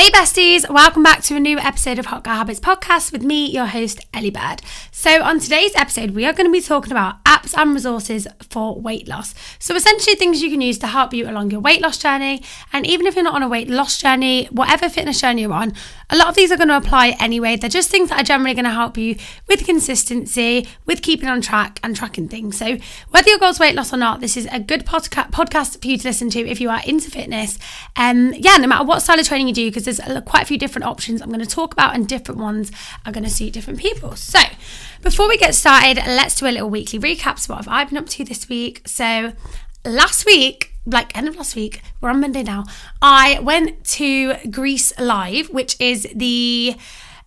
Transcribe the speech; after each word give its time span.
Hey 0.00 0.08
besties, 0.08 0.66
welcome 0.70 1.02
back 1.02 1.22
to 1.24 1.36
a 1.36 1.40
new 1.40 1.58
episode 1.58 1.98
of 1.98 2.06
Hot 2.06 2.24
Girl 2.24 2.36
Habits 2.36 2.58
podcast 2.58 3.12
with 3.12 3.22
me, 3.22 3.44
your 3.50 3.66
host, 3.66 4.00
Ellie 4.14 4.30
Bird. 4.30 4.62
So, 5.00 5.22
on 5.22 5.40
today's 5.40 5.74
episode, 5.76 6.10
we 6.10 6.26
are 6.26 6.34
going 6.34 6.46
to 6.46 6.52
be 6.52 6.60
talking 6.60 6.92
about 6.92 7.24
apps 7.24 7.56
and 7.56 7.72
resources 7.72 8.28
for 8.50 8.78
weight 8.78 9.08
loss. 9.08 9.34
So, 9.58 9.74
essentially, 9.74 10.14
things 10.14 10.42
you 10.42 10.50
can 10.50 10.60
use 10.60 10.76
to 10.80 10.88
help 10.88 11.14
you 11.14 11.26
along 11.26 11.52
your 11.52 11.60
weight 11.60 11.80
loss 11.80 11.96
journey. 11.96 12.42
And 12.70 12.86
even 12.86 13.06
if 13.06 13.14
you're 13.14 13.24
not 13.24 13.32
on 13.32 13.42
a 13.42 13.48
weight 13.48 13.70
loss 13.70 13.96
journey, 13.96 14.44
whatever 14.50 14.90
fitness 14.90 15.18
journey 15.18 15.40
you're 15.40 15.54
on, 15.54 15.72
a 16.10 16.16
lot 16.18 16.28
of 16.28 16.34
these 16.34 16.52
are 16.52 16.58
going 16.58 16.68
to 16.68 16.76
apply 16.76 17.16
anyway. 17.18 17.56
They're 17.56 17.70
just 17.70 17.88
things 17.88 18.10
that 18.10 18.20
are 18.20 18.24
generally 18.24 18.52
going 18.52 18.66
to 18.66 18.72
help 18.72 18.98
you 18.98 19.16
with 19.48 19.64
consistency, 19.64 20.68
with 20.84 21.00
keeping 21.00 21.30
on 21.30 21.40
track 21.40 21.80
and 21.82 21.96
tracking 21.96 22.28
things. 22.28 22.58
So, 22.58 22.76
whether 23.08 23.30
your 23.30 23.38
goal's 23.38 23.58
weight 23.58 23.74
loss 23.74 23.94
or 23.94 23.96
not, 23.96 24.20
this 24.20 24.36
is 24.36 24.46
a 24.52 24.60
good 24.60 24.84
podca- 24.84 25.30
podcast 25.30 25.80
for 25.80 25.88
you 25.88 25.96
to 25.96 26.08
listen 26.08 26.28
to 26.28 26.46
if 26.46 26.60
you 26.60 26.68
are 26.68 26.82
into 26.84 27.10
fitness. 27.10 27.58
Um, 27.96 28.34
yeah, 28.34 28.58
no 28.58 28.66
matter 28.66 28.84
what 28.84 29.00
style 29.00 29.18
of 29.18 29.26
training 29.26 29.48
you 29.48 29.54
do, 29.54 29.70
because 29.70 29.86
there's 29.86 30.00
quite 30.26 30.42
a 30.42 30.46
few 30.46 30.58
different 30.58 30.84
options 30.84 31.22
I'm 31.22 31.28
going 31.28 31.40
to 31.40 31.46
talk 31.46 31.72
about, 31.72 31.94
and 31.94 32.06
different 32.06 32.38
ones 32.38 32.70
are 33.06 33.12
going 33.12 33.24
to 33.24 33.30
suit 33.30 33.54
different 33.54 33.78
people. 33.78 34.14
So, 34.14 34.40
before 35.02 35.28
we 35.28 35.36
get 35.36 35.54
started, 35.54 35.96
let's 36.06 36.34
do 36.36 36.46
a 36.46 36.52
little 36.52 36.70
weekly 36.70 36.98
recap. 36.98 37.38
So, 37.38 37.54
what 37.54 37.64
have 37.64 37.68
I 37.68 37.84
been 37.84 37.98
up 37.98 38.08
to 38.10 38.24
this 38.24 38.48
week? 38.48 38.82
So, 38.86 39.32
last 39.84 40.26
week, 40.26 40.72
like 40.86 41.16
end 41.16 41.28
of 41.28 41.36
last 41.36 41.56
week, 41.56 41.82
we're 42.00 42.10
on 42.10 42.20
Monday 42.20 42.42
now, 42.42 42.64
I 43.00 43.38
went 43.40 43.84
to 43.84 44.34
Grease 44.50 44.98
Live, 44.98 45.48
which 45.50 45.76
is 45.80 46.06
the 46.14 46.76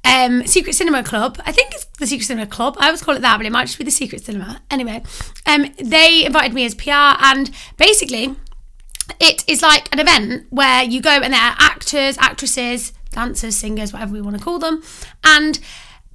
um, 0.03 0.45
Secret 0.45 0.73
Cinema 0.73 1.03
Club. 1.03 1.39
I 1.45 1.51
think 1.51 1.73
it's 1.73 1.85
the 1.99 2.07
Secret 2.07 2.25
Cinema 2.25 2.47
Club. 2.47 2.75
I 2.79 2.87
always 2.87 3.01
call 3.01 3.15
it 3.15 3.21
that, 3.21 3.37
but 3.37 3.45
it 3.45 3.51
might 3.51 3.65
just 3.65 3.77
be 3.77 3.83
the 3.83 3.91
Secret 3.91 4.25
Cinema. 4.25 4.61
Anyway, 4.69 5.03
um, 5.45 5.73
they 5.81 6.25
invited 6.25 6.53
me 6.53 6.65
as 6.65 6.75
PR, 6.75 7.17
and 7.21 7.49
basically, 7.77 8.35
it 9.19 9.43
is 9.47 9.61
like 9.61 9.93
an 9.93 9.99
event 9.99 10.45
where 10.49 10.83
you 10.83 11.01
go 11.01 11.11
and 11.11 11.33
there 11.33 11.41
are 11.41 11.55
actors, 11.59 12.17
actresses, 12.17 12.93
dancers, 13.11 13.55
singers, 13.55 13.93
whatever 13.93 14.13
we 14.13 14.21
want 14.21 14.37
to 14.37 14.43
call 14.43 14.59
them, 14.59 14.83
and 15.23 15.59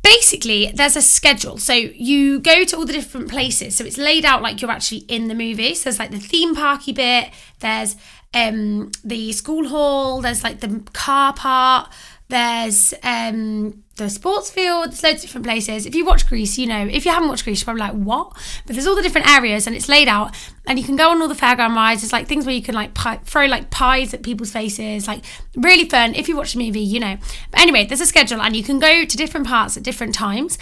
basically 0.03 0.73
there's 0.75 0.97
a 0.97 1.03
schedule. 1.03 1.59
So 1.59 1.73
you 1.73 2.41
go 2.41 2.65
to 2.65 2.77
all 2.77 2.87
the 2.87 2.93
different 2.93 3.29
places. 3.29 3.77
So 3.77 3.85
it's 3.85 3.99
laid 3.99 4.25
out 4.25 4.43
like 4.43 4.61
you're 4.61 4.71
actually 4.71 5.05
in 5.09 5.29
the 5.29 5.35
movie 5.35 5.75
so 5.75 5.85
there's 5.85 5.99
like 5.99 6.11
the 6.11 6.19
theme 6.19 6.55
parky 6.55 6.93
bit. 6.93 7.31
There's 7.61 7.97
um 8.35 8.91
the 9.05 9.33
school 9.33 9.69
hall. 9.69 10.21
There's 10.21 10.45
like 10.45 10.61
the 10.61 10.83
car 10.93 11.33
part 11.33 11.91
there's 12.29 12.93
um 13.03 13.83
the 13.99 14.09
sports 14.09 14.51
field, 14.51 14.87
there's 14.87 15.03
loads 15.03 15.17
of 15.17 15.23
different 15.23 15.47
places. 15.47 15.85
If 15.85 15.95
you 15.95 16.05
watch 16.05 16.27
Grease, 16.27 16.57
you 16.57 16.67
know. 16.67 16.87
If 16.87 17.05
you 17.05 17.11
haven't 17.11 17.29
watched 17.29 17.45
Grease, 17.45 17.61
you're 17.61 17.67
probably 17.67 17.81
like, 17.81 17.93
what? 17.93 18.33
But 18.67 18.75
there's 18.75 18.87
all 18.87 18.97
the 18.97 19.03
different 19.03 19.29
areas 19.29 19.67
and 19.67 19.77
it's 19.77 19.89
laid 19.89 20.09
out 20.09 20.35
and 20.69 20.79
you 20.79 20.85
can 20.85 20.97
go 20.97 21.11
on 21.11 21.21
all 21.23 21.29
the 21.29 21.35
fairground 21.35 21.75
rides. 21.75 22.03
There's 22.03 22.13
like 22.13 22.29
things 22.29 22.45
where 22.45 22.55
you 22.55 22.63
can 22.63 22.75
like 22.75 22.93
pie, 22.93 23.19
throw 23.25 23.47
like 23.47 23.71
pies 23.71 24.13
at 24.13 24.23
people's 24.23 24.53
faces, 24.53 25.09
like 25.09 25.25
really 25.57 25.89
fun. 25.89 26.15
If 26.15 26.29
you 26.29 26.37
watch 26.37 26.53
the 26.53 26.65
movie, 26.65 26.81
you 26.81 27.01
know. 27.01 27.17
But 27.51 27.61
anyway, 27.61 27.87
there's 27.87 28.03
a 28.03 28.07
schedule 28.07 28.43
and 28.43 28.55
you 28.55 28.63
can 28.63 28.79
go 28.79 29.05
to 29.07 29.17
different 29.17 29.47
parts 29.47 29.79
at 29.79 29.83
different 29.83 30.15
times. 30.15 30.59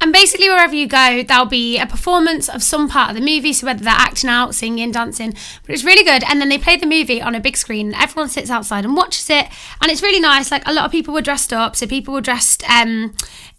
And 0.00 0.14
basically, 0.14 0.48
wherever 0.48 0.74
you 0.74 0.86
go, 0.86 1.22
there'll 1.22 1.44
be 1.44 1.78
a 1.78 1.84
performance 1.86 2.48
of 2.48 2.62
some 2.62 2.88
part 2.88 3.10
of 3.10 3.16
the 3.16 3.20
movie. 3.20 3.52
So 3.52 3.66
whether 3.66 3.84
they're 3.84 3.92
acting 3.92 4.30
out, 4.30 4.54
singing, 4.54 4.92
dancing, 4.92 5.34
but 5.66 5.74
it's 5.74 5.84
really 5.84 6.04
good. 6.04 6.24
And 6.24 6.40
then 6.40 6.48
they 6.48 6.56
play 6.56 6.76
the 6.76 6.86
movie 6.86 7.20
on 7.20 7.34
a 7.34 7.40
big 7.40 7.58
screen 7.58 7.92
and 7.92 8.02
everyone 8.02 8.30
sits 8.30 8.48
outside 8.48 8.86
and 8.86 8.96
watches 8.96 9.28
it. 9.28 9.46
And 9.82 9.90
it's 9.90 10.02
really 10.02 10.20
nice. 10.20 10.50
Like 10.50 10.66
a 10.66 10.72
lot 10.72 10.86
of 10.86 10.90
people 10.90 11.12
were 11.12 11.20
dressed 11.20 11.52
up. 11.52 11.76
So 11.76 11.86
people 11.86 12.14
were 12.14 12.22
dressed, 12.22 12.68
um, 12.70 12.79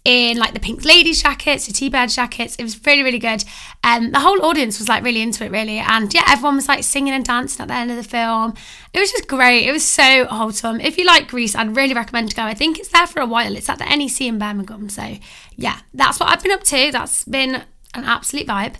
in 0.04 0.36
like 0.36 0.52
the 0.52 0.60
pink 0.60 0.84
ladies 0.84 1.22
jackets, 1.22 1.66
the 1.66 1.72
T-bird 1.72 2.08
jackets. 2.10 2.56
It 2.56 2.64
was 2.64 2.84
really, 2.84 3.02
really 3.02 3.18
good. 3.18 3.44
And 3.84 4.06
um, 4.06 4.10
the 4.12 4.20
whole 4.20 4.44
audience 4.44 4.78
was 4.78 4.88
like 4.88 5.04
really 5.04 5.22
into 5.22 5.44
it, 5.44 5.52
really. 5.52 5.78
And 5.78 6.12
yeah, 6.12 6.24
everyone 6.28 6.56
was 6.56 6.68
like 6.68 6.82
singing 6.82 7.12
and 7.12 7.24
dancing 7.24 7.62
at 7.62 7.68
the 7.68 7.74
end 7.74 7.90
of 7.90 7.96
the 7.96 8.02
film. 8.02 8.54
It 8.92 8.98
was 8.98 9.12
just 9.12 9.28
great. 9.28 9.66
It 9.66 9.72
was 9.72 9.84
so 9.84 10.24
wholesome. 10.26 10.80
If 10.80 10.98
you 10.98 11.04
like 11.04 11.28
Grease, 11.28 11.54
I'd 11.54 11.76
really 11.76 11.94
recommend 11.94 12.30
to 12.30 12.36
go. 12.36 12.42
I 12.42 12.54
think 12.54 12.78
it's 12.78 12.88
there 12.88 13.06
for 13.06 13.20
a 13.20 13.26
while. 13.26 13.56
It's 13.56 13.68
at 13.68 13.78
the 13.78 13.84
NEC 13.84 14.22
in 14.22 14.38
Birmingham. 14.38 14.88
So 14.88 15.18
yeah, 15.56 15.78
that's 15.94 16.18
what 16.18 16.28
I've 16.28 16.42
been 16.42 16.52
up 16.52 16.64
to. 16.64 16.90
That's 16.90 17.24
been 17.24 17.62
an 17.94 18.04
absolute 18.04 18.46
vibe. 18.46 18.76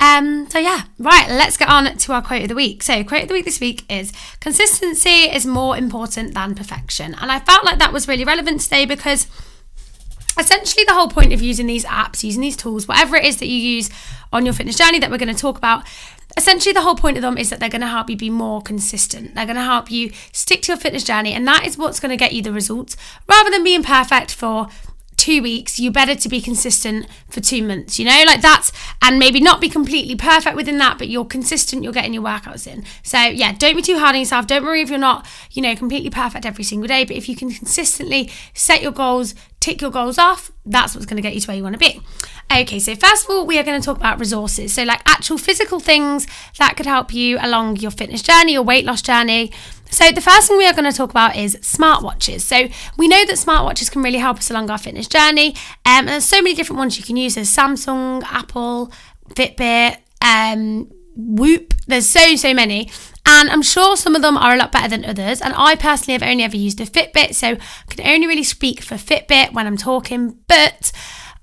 Um, 0.00 0.50
so 0.50 0.58
yeah, 0.58 0.82
right, 0.98 1.28
let's 1.28 1.56
get 1.56 1.68
on 1.68 1.96
to 1.96 2.12
our 2.12 2.22
quote 2.22 2.42
of 2.42 2.48
the 2.48 2.54
week. 2.54 2.82
So, 2.82 3.04
quote 3.04 3.22
of 3.22 3.28
the 3.28 3.34
week 3.34 3.44
this 3.44 3.60
week 3.60 3.84
is 3.88 4.12
consistency 4.40 5.30
is 5.30 5.46
more 5.46 5.76
important 5.76 6.34
than 6.34 6.56
perfection. 6.56 7.14
And 7.20 7.30
I 7.30 7.38
felt 7.38 7.64
like 7.64 7.78
that 7.78 7.92
was 7.92 8.08
really 8.08 8.24
relevant 8.24 8.60
today 8.60 8.86
because 8.86 9.28
essentially 10.38 10.84
the 10.84 10.94
whole 10.94 11.08
point 11.08 11.32
of 11.32 11.42
using 11.42 11.66
these 11.66 11.84
apps, 11.84 12.24
using 12.24 12.40
these 12.40 12.56
tools, 12.56 12.88
whatever 12.88 13.16
it 13.16 13.24
is 13.24 13.38
that 13.38 13.46
you 13.46 13.56
use 13.56 13.90
on 14.32 14.44
your 14.44 14.54
fitness 14.54 14.76
journey 14.76 14.98
that 14.98 15.10
we're 15.10 15.18
going 15.18 15.34
to 15.34 15.40
talk 15.40 15.58
about, 15.58 15.84
essentially 16.36 16.72
the 16.72 16.82
whole 16.82 16.96
point 16.96 17.16
of 17.16 17.22
them 17.22 17.38
is 17.38 17.50
that 17.50 17.60
they're 17.60 17.68
going 17.68 17.80
to 17.80 17.86
help 17.86 18.10
you 18.10 18.16
be 18.16 18.30
more 18.30 18.60
consistent. 18.60 19.34
They're 19.34 19.46
going 19.46 19.56
to 19.56 19.62
help 19.62 19.90
you 19.90 20.12
stick 20.32 20.62
to 20.62 20.72
your 20.72 20.78
fitness 20.78 21.04
journey, 21.04 21.32
and 21.32 21.46
that 21.46 21.66
is 21.66 21.78
what's 21.78 22.00
going 22.00 22.10
to 22.10 22.16
get 22.16 22.32
you 22.32 22.42
the 22.42 22.52
results 22.52 22.96
rather 23.28 23.50
than 23.50 23.64
being 23.64 23.82
perfect 23.82 24.34
for 24.34 24.68
two 25.16 25.42
weeks, 25.42 25.78
you 25.78 25.90
better 25.90 26.14
to 26.14 26.28
be 26.28 26.40
consistent 26.40 27.06
for 27.30 27.40
two 27.40 27.62
months, 27.62 27.98
you 27.98 28.04
know, 28.04 28.24
like 28.26 28.42
that's, 28.42 28.72
and 29.00 29.18
maybe 29.18 29.40
not 29.40 29.60
be 29.60 29.68
completely 29.68 30.16
perfect 30.16 30.56
within 30.56 30.78
that, 30.78 30.98
but 30.98 31.08
you're 31.08 31.24
consistent, 31.24 31.82
you're 31.82 31.92
getting 31.92 32.12
your 32.12 32.22
workouts 32.22 32.66
in. 32.66 32.84
So, 33.02 33.18
yeah, 33.18 33.52
don't 33.52 33.76
be 33.76 33.82
too 33.82 33.98
hard 33.98 34.14
on 34.14 34.20
yourself. 34.20 34.46
Don't 34.46 34.64
worry 34.64 34.82
if 34.82 34.90
you're 34.90 34.98
not, 34.98 35.26
you 35.52 35.62
know, 35.62 35.74
completely 35.76 36.10
perfect 36.10 36.44
every 36.44 36.64
single 36.64 36.88
day, 36.88 37.04
but 37.04 37.16
if 37.16 37.28
you 37.28 37.36
can 37.36 37.50
consistently 37.50 38.30
set 38.52 38.82
your 38.82 38.92
goals, 38.92 39.34
tick 39.64 39.80
your 39.80 39.90
goals 39.90 40.18
off, 40.18 40.52
that's 40.66 40.94
what's 40.94 41.06
going 41.06 41.16
to 41.16 41.22
get 41.22 41.34
you 41.34 41.40
to 41.40 41.48
where 41.48 41.56
you 41.56 41.62
want 41.62 41.72
to 41.74 41.78
be. 41.78 42.02
Okay, 42.54 42.78
so 42.78 42.94
first 42.94 43.24
of 43.24 43.30
all, 43.30 43.46
we 43.46 43.58
are 43.58 43.62
going 43.62 43.80
to 43.80 43.84
talk 43.84 43.96
about 43.96 44.20
resources. 44.20 44.74
So, 44.74 44.84
like 44.84 45.00
actual 45.06 45.38
physical 45.38 45.80
things 45.80 46.26
that 46.58 46.76
could 46.76 46.84
help 46.84 47.14
you 47.14 47.38
along 47.40 47.76
your 47.76 47.90
fitness 47.90 48.22
journey, 48.22 48.52
your 48.52 48.62
weight 48.62 48.84
loss 48.84 49.00
journey. 49.00 49.50
So, 49.90 50.10
the 50.10 50.20
first 50.20 50.48
thing 50.48 50.58
we 50.58 50.66
are 50.66 50.74
going 50.74 50.90
to 50.90 50.96
talk 50.96 51.10
about 51.10 51.36
is 51.36 51.56
smartwatches. 51.56 52.42
So, 52.42 52.68
we 52.98 53.08
know 53.08 53.24
that 53.24 53.36
smartwatches 53.36 53.90
can 53.90 54.02
really 54.02 54.18
help 54.18 54.36
us 54.36 54.50
along 54.50 54.68
our 54.68 54.78
fitness 54.78 55.08
journey. 55.08 55.54
Um, 55.86 56.04
and 56.04 56.08
there's 56.08 56.24
so 56.24 56.42
many 56.42 56.54
different 56.54 56.78
ones 56.78 56.98
you 56.98 57.04
can 57.04 57.16
use. 57.16 57.34
There's 57.34 57.48
Samsung, 57.48 58.22
Apple, 58.24 58.92
Fitbit, 59.30 59.96
um, 60.20 60.90
Whoop. 61.16 61.72
There's 61.86 62.08
so, 62.08 62.36
so 62.36 62.52
many. 62.52 62.90
And 63.26 63.50
I'm 63.50 63.62
sure 63.62 63.96
some 63.96 64.14
of 64.14 64.22
them 64.22 64.36
are 64.36 64.54
a 64.54 64.56
lot 64.56 64.72
better 64.72 64.88
than 64.88 65.04
others. 65.04 65.40
And 65.40 65.54
I 65.56 65.76
personally 65.76 66.12
have 66.12 66.28
only 66.28 66.44
ever 66.44 66.56
used 66.56 66.80
a 66.80 66.86
Fitbit, 66.86 67.34
so 67.34 67.48
I 67.48 67.94
can 67.94 68.06
only 68.06 68.26
really 68.26 68.42
speak 68.42 68.82
for 68.82 68.96
Fitbit 68.96 69.52
when 69.52 69.66
I'm 69.66 69.78
talking. 69.78 70.38
But 70.46 70.92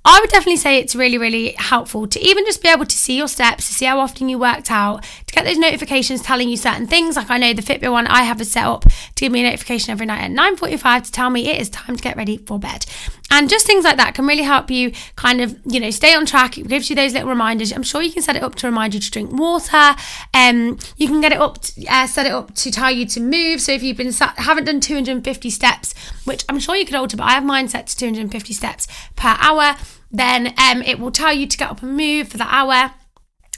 I 0.04 0.20
would 0.20 0.32
definitely 0.32 0.58
say 0.58 0.78
it's 0.78 0.96
really, 0.96 1.20
really 1.20 1.52
helpful 1.52 2.08
to 2.08 2.20
even 2.20 2.44
just 2.46 2.64
be 2.64 2.70
able 2.70 2.86
to 2.86 2.96
see 2.96 3.18
your 3.18 3.28
steps, 3.28 3.68
to 3.68 3.74
see 3.74 3.86
how 3.86 4.00
often 4.00 4.30
you 4.30 4.40
worked 4.40 4.72
out, 4.72 5.04
to 5.04 5.34
get 5.34 5.46
those 5.46 5.60
notifications 5.60 6.24
telling 6.24 6.50
you 6.50 6.58
certain 6.58 6.88
things. 6.88 7.16
Like 7.16 7.30
I 7.30 7.38
know 7.38 7.54
the 7.54 7.62
Fitbit 7.62 7.92
one 7.92 8.08
I 8.08 8.24
have 8.24 8.42
is 8.42 8.52
set 8.52 8.66
up 8.66 8.82
to 8.82 8.92
give 9.16 9.32
me 9.32 9.42
a 9.42 9.44
notification 9.44 9.92
every 9.92 10.08
night 10.08 10.24
at 10.24 10.32
9:45 10.32 11.04
to 11.04 11.12
tell 11.12 11.30
me 11.30 11.50
it 11.50 11.62
is 11.62 11.70
time 11.70 11.96
to 11.96 12.02
get 12.02 12.18
ready 12.18 12.38
for 12.38 12.58
bed. 12.58 12.86
And 13.32 13.50
just 13.50 13.66
things 13.66 13.84
like 13.84 13.98
that 13.98 14.14
can 14.14 14.28
really 14.28 14.44
help 14.44 14.70
you 14.70 14.92
kind 15.16 15.42
of, 15.42 15.58
you 15.66 15.80
know, 15.80 15.90
stay 15.90 16.14
on 16.14 16.26
track. 16.26 16.58
It 16.58 16.68
gives 16.68 16.90
you 16.90 16.96
those 16.96 17.14
little 17.14 17.30
reminders. 17.30 17.72
I'm 17.72 17.84
sure 17.84 18.02
you 18.02 18.12
can 18.12 18.22
set 18.22 18.36
it 18.36 18.44
up 18.44 18.56
to 18.56 18.68
remind 18.68 18.94
you 18.94 19.00
to 19.00 19.10
drink 19.10 19.32
water. 19.32 19.96
Um, 20.34 20.78
you 20.98 21.08
can 21.08 21.22
get 21.22 21.32
it 21.32 21.40
up, 21.40 21.62
to, 21.62 21.86
uh, 21.88 22.08
set 22.08 22.26
it 22.26 22.32
up 22.32 22.54
to 22.56 22.72
tell 22.72 22.92
you 22.92 23.06
to 23.08 23.20
move. 23.20 23.62
So 23.62 23.72
if 23.72 23.82
you've 23.82 23.98
been 23.98 24.12
sat, 24.12 24.38
haven't 24.38 24.66
done 24.66 24.80
250 24.82 25.50
steps, 25.50 25.96
which 26.26 26.46
I'm 26.48 26.60
sure 26.60 26.76
you 26.76 26.86
could 26.86 26.96
alter, 26.96 27.18
but 27.18 27.24
I 27.24 27.32
have 27.32 27.46
mine 27.46 27.68
set 27.70 27.88
to 27.88 27.98
250 27.98 28.54
steps 28.54 28.88
per 29.16 29.36
hour 29.40 29.76
then 30.12 30.54
um, 30.58 30.82
it 30.84 31.00
will 31.00 31.12
tell 31.12 31.34
you 31.34 31.48
to 31.48 31.58
get 31.58 31.72
up 31.72 31.82
and 31.82 31.96
move 31.96 32.28
for 32.28 32.38
that 32.38 32.50
hour. 32.52 32.94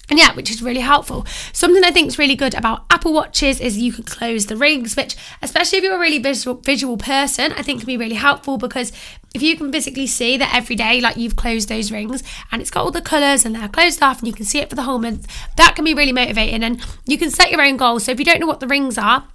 And 0.09 0.19
yeah, 0.19 0.33
which 0.35 0.51
is 0.51 0.61
really 0.61 0.81
helpful. 0.81 1.25
Something 1.53 1.83
I 1.83 1.91
think 1.91 2.09
is 2.09 2.19
really 2.19 2.35
good 2.35 2.53
about 2.53 2.85
Apple 2.89 3.13
Watches 3.13 3.61
is 3.61 3.77
you 3.77 3.93
can 3.93 4.03
close 4.03 4.47
the 4.47 4.57
rings, 4.57 4.95
which, 4.97 5.15
especially 5.41 5.77
if 5.77 5.83
you're 5.83 5.95
a 5.95 5.99
really 5.99 6.19
visual, 6.19 6.55
visual 6.57 6.97
person, 6.97 7.53
I 7.53 7.61
think 7.61 7.79
can 7.79 7.87
be 7.87 7.97
really 7.97 8.15
helpful 8.15 8.57
because 8.57 8.91
if 9.33 9.41
you 9.41 9.55
can 9.55 9.71
physically 9.71 10.05
see 10.05 10.35
that 10.37 10.53
every 10.53 10.75
day, 10.75 10.99
like 10.99 11.15
you've 11.15 11.37
closed 11.37 11.69
those 11.69 11.91
rings 11.91 12.21
and 12.51 12.61
it's 12.61 12.69
got 12.69 12.83
all 12.83 12.91
the 12.91 13.01
colours 13.01 13.45
and 13.45 13.55
they're 13.55 13.69
closed 13.69 14.03
off 14.03 14.19
and 14.19 14.27
you 14.27 14.33
can 14.33 14.45
see 14.45 14.59
it 14.59 14.69
for 14.69 14.75
the 14.75 14.83
whole 14.83 14.99
month, 14.99 15.25
that 15.55 15.75
can 15.75 15.85
be 15.85 15.93
really 15.93 16.11
motivating. 16.11 16.63
And 16.63 16.85
you 17.05 17.17
can 17.17 17.31
set 17.31 17.49
your 17.49 17.61
own 17.61 17.77
goals. 17.77 18.03
So 18.03 18.11
if 18.11 18.19
you 18.19 18.25
don't 18.25 18.41
know 18.41 18.47
what 18.47 18.59
the 18.59 18.67
rings 18.67 18.97
are, 18.97 19.25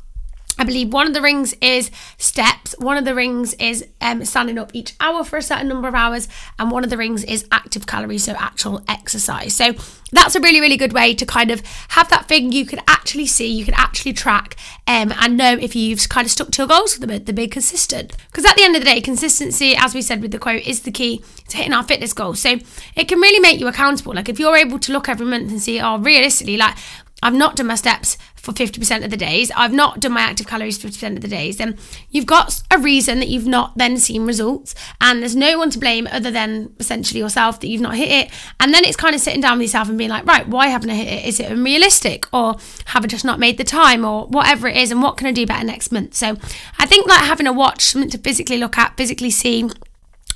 I 0.58 0.64
believe 0.64 0.92
one 0.92 1.06
of 1.06 1.14
the 1.14 1.22
rings 1.22 1.54
is 1.60 1.90
steps, 2.16 2.74
one 2.78 2.96
of 2.96 3.04
the 3.04 3.14
rings 3.14 3.54
is 3.54 3.86
um, 4.00 4.24
standing 4.24 4.58
up 4.58 4.70
each 4.74 4.94
hour 5.00 5.24
for 5.24 5.36
a 5.36 5.42
certain 5.42 5.68
number 5.68 5.88
of 5.88 5.94
hours, 5.94 6.28
and 6.58 6.70
one 6.70 6.84
of 6.84 6.90
the 6.90 6.96
rings 6.96 7.24
is 7.24 7.46
active 7.52 7.86
calories, 7.86 8.24
so 8.24 8.32
actual 8.32 8.82
exercise. 8.88 9.54
So 9.54 9.74
that's 10.10 10.34
a 10.34 10.40
really, 10.40 10.60
really 10.60 10.76
good 10.76 10.92
way 10.92 11.14
to 11.14 11.26
kind 11.26 11.50
of 11.50 11.62
have 11.88 12.08
that 12.08 12.26
thing 12.26 12.50
you 12.50 12.64
can 12.64 12.80
actually 12.88 13.26
see, 13.26 13.46
you 13.46 13.64
can 13.64 13.74
actually 13.74 14.14
track, 14.14 14.56
um, 14.86 15.12
and 15.20 15.36
know 15.36 15.52
if 15.52 15.76
you've 15.76 16.08
kind 16.08 16.24
of 16.24 16.30
stuck 16.30 16.50
to 16.52 16.62
your 16.62 16.68
goals 16.68 16.94
for 16.94 17.06
the 17.06 17.18
the 17.18 17.32
big 17.32 17.50
consistent. 17.50 18.16
Because 18.30 18.44
at 18.44 18.56
the 18.56 18.64
end 18.64 18.74
of 18.74 18.82
the 18.82 18.90
day, 18.90 19.00
consistency, 19.00 19.74
as 19.76 19.94
we 19.94 20.02
said 20.02 20.22
with 20.22 20.32
the 20.32 20.38
quote, 20.38 20.66
is 20.66 20.82
the 20.82 20.90
key 20.90 21.22
to 21.48 21.56
hitting 21.56 21.72
our 21.72 21.82
fitness 21.82 22.12
goals. 22.12 22.40
So 22.40 22.58
it 22.96 23.08
can 23.08 23.20
really 23.20 23.40
make 23.40 23.60
you 23.60 23.68
accountable. 23.68 24.14
Like 24.14 24.28
if 24.28 24.38
you're 24.38 24.56
able 24.56 24.78
to 24.80 24.92
look 24.92 25.08
every 25.08 25.26
month 25.26 25.50
and 25.50 25.60
see, 25.60 25.80
oh, 25.80 25.98
realistically, 25.98 26.56
like 26.56 26.76
I've 27.22 27.34
not 27.34 27.56
done 27.56 27.66
my 27.66 27.74
steps 27.74 28.16
for 28.36 28.52
50% 28.52 29.04
of 29.04 29.10
the 29.10 29.16
days, 29.16 29.50
I've 29.56 29.72
not 29.72 30.00
done 30.00 30.12
my 30.12 30.20
active 30.20 30.46
calories 30.46 30.78
50% 30.78 31.16
of 31.16 31.20
the 31.20 31.28
days, 31.28 31.56
then 31.56 31.76
you've 32.10 32.26
got 32.26 32.62
a 32.70 32.78
reason 32.78 33.18
that 33.18 33.28
you've 33.28 33.46
not 33.46 33.76
then 33.76 33.98
seen 33.98 34.24
results. 34.24 34.74
And 35.00 35.20
there's 35.20 35.36
no 35.36 35.58
one 35.58 35.70
to 35.70 35.78
blame 35.78 36.08
other 36.10 36.30
than 36.30 36.72
essentially 36.78 37.20
yourself 37.20 37.60
that 37.60 37.68
you've 37.68 37.80
not 37.80 37.96
hit 37.96 38.08
it. 38.08 38.30
And 38.60 38.72
then 38.72 38.84
it's 38.84 38.96
kind 38.96 39.14
of 39.14 39.20
sitting 39.20 39.40
down 39.40 39.58
with 39.58 39.66
yourself 39.66 39.88
and 39.88 39.98
being 39.98 40.10
like, 40.10 40.24
right, 40.24 40.46
why 40.48 40.68
haven't 40.68 40.90
I 40.90 40.94
hit 40.94 41.08
it? 41.08 41.26
Is 41.26 41.40
it 41.40 41.50
unrealistic? 41.50 42.32
Or 42.32 42.56
have 42.86 43.04
I 43.04 43.06
just 43.08 43.24
not 43.24 43.38
made 43.38 43.58
the 43.58 43.64
time? 43.64 44.04
Or 44.04 44.26
whatever 44.26 44.68
it 44.68 44.76
is. 44.76 44.90
And 44.90 45.02
what 45.02 45.16
can 45.16 45.26
I 45.26 45.32
do 45.32 45.44
better 45.44 45.66
next 45.66 45.92
month? 45.92 46.14
So 46.14 46.36
I 46.78 46.86
think 46.86 47.06
like 47.06 47.24
having 47.24 47.46
a 47.46 47.52
watch, 47.52 47.82
something 47.82 48.10
to 48.10 48.18
physically 48.18 48.58
look 48.58 48.78
at, 48.78 48.96
physically 48.96 49.30
see 49.30 49.68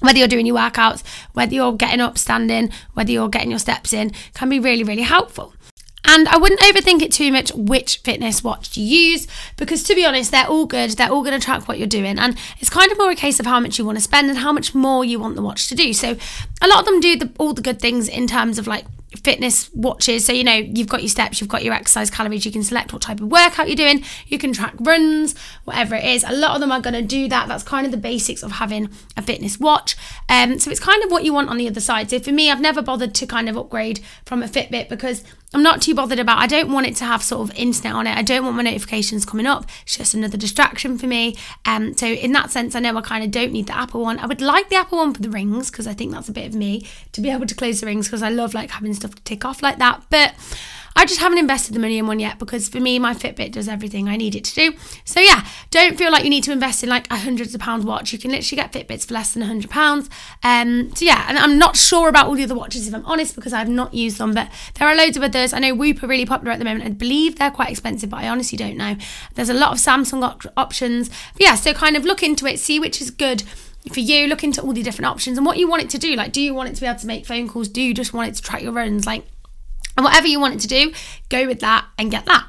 whether 0.00 0.18
you're 0.18 0.28
doing 0.28 0.46
your 0.46 0.56
workouts, 0.56 1.02
whether 1.32 1.54
you're 1.54 1.76
getting 1.76 2.00
up, 2.00 2.18
standing, 2.18 2.70
whether 2.94 3.12
you're 3.12 3.28
getting 3.28 3.50
your 3.50 3.58
steps 3.58 3.92
in, 3.92 4.10
can 4.34 4.48
be 4.48 4.58
really, 4.58 4.82
really 4.82 5.02
helpful. 5.02 5.54
And 6.12 6.28
I 6.28 6.36
wouldn't 6.36 6.60
overthink 6.60 7.00
it 7.00 7.10
too 7.10 7.32
much 7.32 7.54
which 7.54 7.96
fitness 7.98 8.44
watch 8.44 8.68
to 8.74 8.82
use 8.82 9.26
because, 9.56 9.82
to 9.84 9.94
be 9.94 10.04
honest, 10.04 10.30
they're 10.30 10.46
all 10.46 10.66
good. 10.66 10.90
They're 10.90 11.08
all 11.08 11.24
going 11.24 11.40
to 11.40 11.42
track 11.42 11.66
what 11.66 11.78
you're 11.78 11.86
doing. 11.86 12.18
And 12.18 12.36
it's 12.60 12.68
kind 12.68 12.92
of 12.92 12.98
more 12.98 13.10
a 13.10 13.16
case 13.16 13.40
of 13.40 13.46
how 13.46 13.58
much 13.60 13.78
you 13.78 13.86
want 13.86 13.96
to 13.96 14.04
spend 14.04 14.28
and 14.28 14.40
how 14.40 14.52
much 14.52 14.74
more 14.74 15.06
you 15.06 15.18
want 15.18 15.36
the 15.36 15.42
watch 15.42 15.70
to 15.70 15.74
do. 15.74 15.94
So, 15.94 16.18
a 16.60 16.68
lot 16.68 16.80
of 16.80 16.84
them 16.84 17.00
do 17.00 17.16
the, 17.16 17.32
all 17.38 17.54
the 17.54 17.62
good 17.62 17.80
things 17.80 18.10
in 18.10 18.26
terms 18.26 18.58
of 18.58 18.66
like 18.66 18.84
fitness 19.24 19.72
watches. 19.72 20.26
So, 20.26 20.34
you 20.34 20.44
know, 20.44 20.52
you've 20.52 20.88
got 20.88 21.00
your 21.00 21.08
steps, 21.08 21.40
you've 21.40 21.48
got 21.48 21.64
your 21.64 21.72
exercise 21.72 22.10
calories, 22.10 22.44
you 22.44 22.52
can 22.52 22.62
select 22.62 22.92
what 22.92 23.00
type 23.00 23.22
of 23.22 23.28
workout 23.28 23.68
you're 23.68 23.76
doing, 23.76 24.04
you 24.26 24.36
can 24.36 24.52
track 24.52 24.74
runs, 24.80 25.34
whatever 25.64 25.94
it 25.94 26.04
is. 26.04 26.24
A 26.24 26.32
lot 26.34 26.54
of 26.54 26.60
them 26.60 26.72
are 26.72 26.80
going 26.80 26.94
to 26.94 27.02
do 27.02 27.26
that. 27.28 27.48
That's 27.48 27.62
kind 27.62 27.86
of 27.86 27.90
the 27.90 27.98
basics 27.98 28.42
of 28.42 28.52
having 28.52 28.90
a 29.16 29.22
fitness 29.22 29.58
watch. 29.58 29.96
Um, 30.28 30.58
so, 30.58 30.70
it's 30.70 30.78
kind 30.78 31.02
of 31.02 31.10
what 31.10 31.24
you 31.24 31.32
want 31.32 31.48
on 31.48 31.56
the 31.56 31.68
other 31.68 31.80
side. 31.80 32.10
So, 32.10 32.18
for 32.18 32.32
me, 32.32 32.50
I've 32.50 32.60
never 32.60 32.82
bothered 32.82 33.14
to 33.14 33.26
kind 33.26 33.48
of 33.48 33.56
upgrade 33.56 34.00
from 34.26 34.42
a 34.42 34.46
Fitbit 34.46 34.90
because 34.90 35.24
I'm 35.54 35.62
not 35.62 35.82
too 35.82 35.94
bothered 35.94 36.18
about. 36.18 36.38
I 36.38 36.46
don't 36.46 36.72
want 36.72 36.86
it 36.86 36.96
to 36.96 37.04
have 37.04 37.22
sort 37.22 37.48
of 37.48 37.56
internet 37.56 37.92
on 37.92 38.06
it. 38.06 38.16
I 38.16 38.22
don't 38.22 38.44
want 38.44 38.56
my 38.56 38.62
notifications 38.62 39.26
coming 39.26 39.46
up. 39.46 39.66
It's 39.82 39.98
just 39.98 40.14
another 40.14 40.38
distraction 40.38 40.96
for 40.98 41.06
me. 41.06 41.36
Um, 41.66 41.94
so 41.94 42.06
in 42.06 42.32
that 42.32 42.50
sense, 42.50 42.74
I 42.74 42.80
know 42.80 42.96
I 42.96 43.02
kind 43.02 43.22
of 43.22 43.30
don't 43.30 43.52
need 43.52 43.66
the 43.66 43.76
Apple 43.76 44.02
one. 44.02 44.18
I 44.18 44.26
would 44.26 44.40
like 44.40 44.70
the 44.70 44.76
Apple 44.76 44.98
one 44.98 45.12
for 45.12 45.20
the 45.20 45.30
rings 45.30 45.70
because 45.70 45.86
I 45.86 45.92
think 45.92 46.12
that's 46.12 46.28
a 46.28 46.32
bit 46.32 46.46
of 46.46 46.54
me 46.54 46.86
to 47.12 47.20
be 47.20 47.30
able 47.30 47.46
to 47.46 47.54
close 47.54 47.80
the 47.80 47.86
rings 47.86 48.06
because 48.06 48.22
I 48.22 48.30
love 48.30 48.54
like 48.54 48.70
having 48.70 48.94
stuff 48.94 49.14
to 49.14 49.22
tick 49.24 49.44
off 49.44 49.62
like 49.62 49.78
that. 49.78 50.02
But 50.08 50.34
I 50.94 51.06
just 51.06 51.20
haven't 51.20 51.38
invested 51.38 51.74
the 51.74 51.78
money 51.78 51.98
in 51.98 52.06
one 52.06 52.20
yet 52.20 52.38
because 52.38 52.68
for 52.68 52.80
me, 52.80 52.98
my 52.98 53.14
Fitbit 53.14 53.52
does 53.52 53.68
everything 53.68 54.08
I 54.08 54.16
need 54.16 54.34
it 54.34 54.44
to 54.44 54.54
do. 54.54 54.76
So 55.04 55.20
yeah, 55.20 55.46
don't 55.70 55.96
feel 55.96 56.12
like 56.12 56.24
you 56.24 56.30
need 56.30 56.44
to 56.44 56.52
invest 56.52 56.82
in 56.82 56.88
like 56.88 57.10
a 57.10 57.16
hundreds 57.16 57.54
of 57.54 57.60
pound 57.60 57.84
watch. 57.84 58.12
You 58.12 58.18
can 58.18 58.30
literally 58.30 58.62
get 58.62 58.72
Fitbits 58.72 59.06
for 59.06 59.14
less 59.14 59.32
than 59.32 59.42
a 59.42 59.46
hundred 59.46 59.70
pounds. 59.70 60.10
Um, 60.42 60.94
so 60.94 61.04
yeah, 61.04 61.26
and 61.28 61.38
I'm 61.38 61.58
not 61.58 61.76
sure 61.76 62.08
about 62.08 62.26
all 62.26 62.34
the 62.34 62.44
other 62.44 62.54
watches 62.54 62.86
if 62.88 62.94
I'm 62.94 63.06
honest 63.06 63.34
because 63.34 63.52
I've 63.52 63.68
not 63.68 63.94
used 63.94 64.18
them, 64.18 64.34
but 64.34 64.50
there 64.74 64.88
are 64.88 64.94
loads 64.94 65.16
of 65.16 65.22
others. 65.22 65.52
I 65.52 65.58
know 65.58 65.74
Whoop 65.74 66.02
are 66.02 66.06
really 66.06 66.26
popular 66.26 66.52
at 66.52 66.58
the 66.58 66.64
moment. 66.64 66.84
I 66.84 66.90
believe 66.90 67.38
they're 67.38 67.50
quite 67.50 67.70
expensive, 67.70 68.10
but 68.10 68.20
I 68.20 68.28
honestly 68.28 68.58
don't 68.58 68.76
know. 68.76 68.96
There's 69.34 69.50
a 69.50 69.54
lot 69.54 69.72
of 69.72 69.78
Samsung 69.78 70.22
op- 70.22 70.52
options. 70.56 71.08
But 71.08 71.42
yeah, 71.42 71.54
so 71.54 71.72
kind 71.72 71.96
of 71.96 72.04
look 72.04 72.22
into 72.22 72.46
it, 72.46 72.58
see 72.58 72.78
which 72.78 73.00
is 73.00 73.10
good 73.10 73.42
for 73.92 73.98
you 74.00 74.28
look 74.28 74.44
into 74.44 74.62
all 74.62 74.72
the 74.72 74.82
different 74.82 75.06
options 75.06 75.36
and 75.36 75.44
what 75.44 75.58
you 75.58 75.68
want 75.68 75.82
it 75.82 75.90
to 75.90 75.98
do 75.98 76.14
like 76.14 76.30
do 76.30 76.40
you 76.40 76.54
want 76.54 76.68
it 76.68 76.74
to 76.76 76.80
be 76.80 76.86
able 76.86 76.96
to 76.96 77.06
make 77.08 77.26
phone 77.26 77.48
calls 77.48 77.66
do 77.66 77.82
you 77.82 77.92
just 77.92 78.14
want 78.14 78.28
it 78.28 78.34
to 78.36 78.40
track 78.40 78.62
your 78.62 78.70
runs 78.70 79.06
like 79.06 79.24
and 79.96 80.04
whatever 80.04 80.26
you 80.26 80.40
want 80.40 80.54
it 80.54 80.60
to 80.60 80.68
do, 80.68 80.92
go 81.28 81.46
with 81.46 81.60
that 81.60 81.86
and 81.98 82.10
get 82.10 82.24
that. 82.26 82.46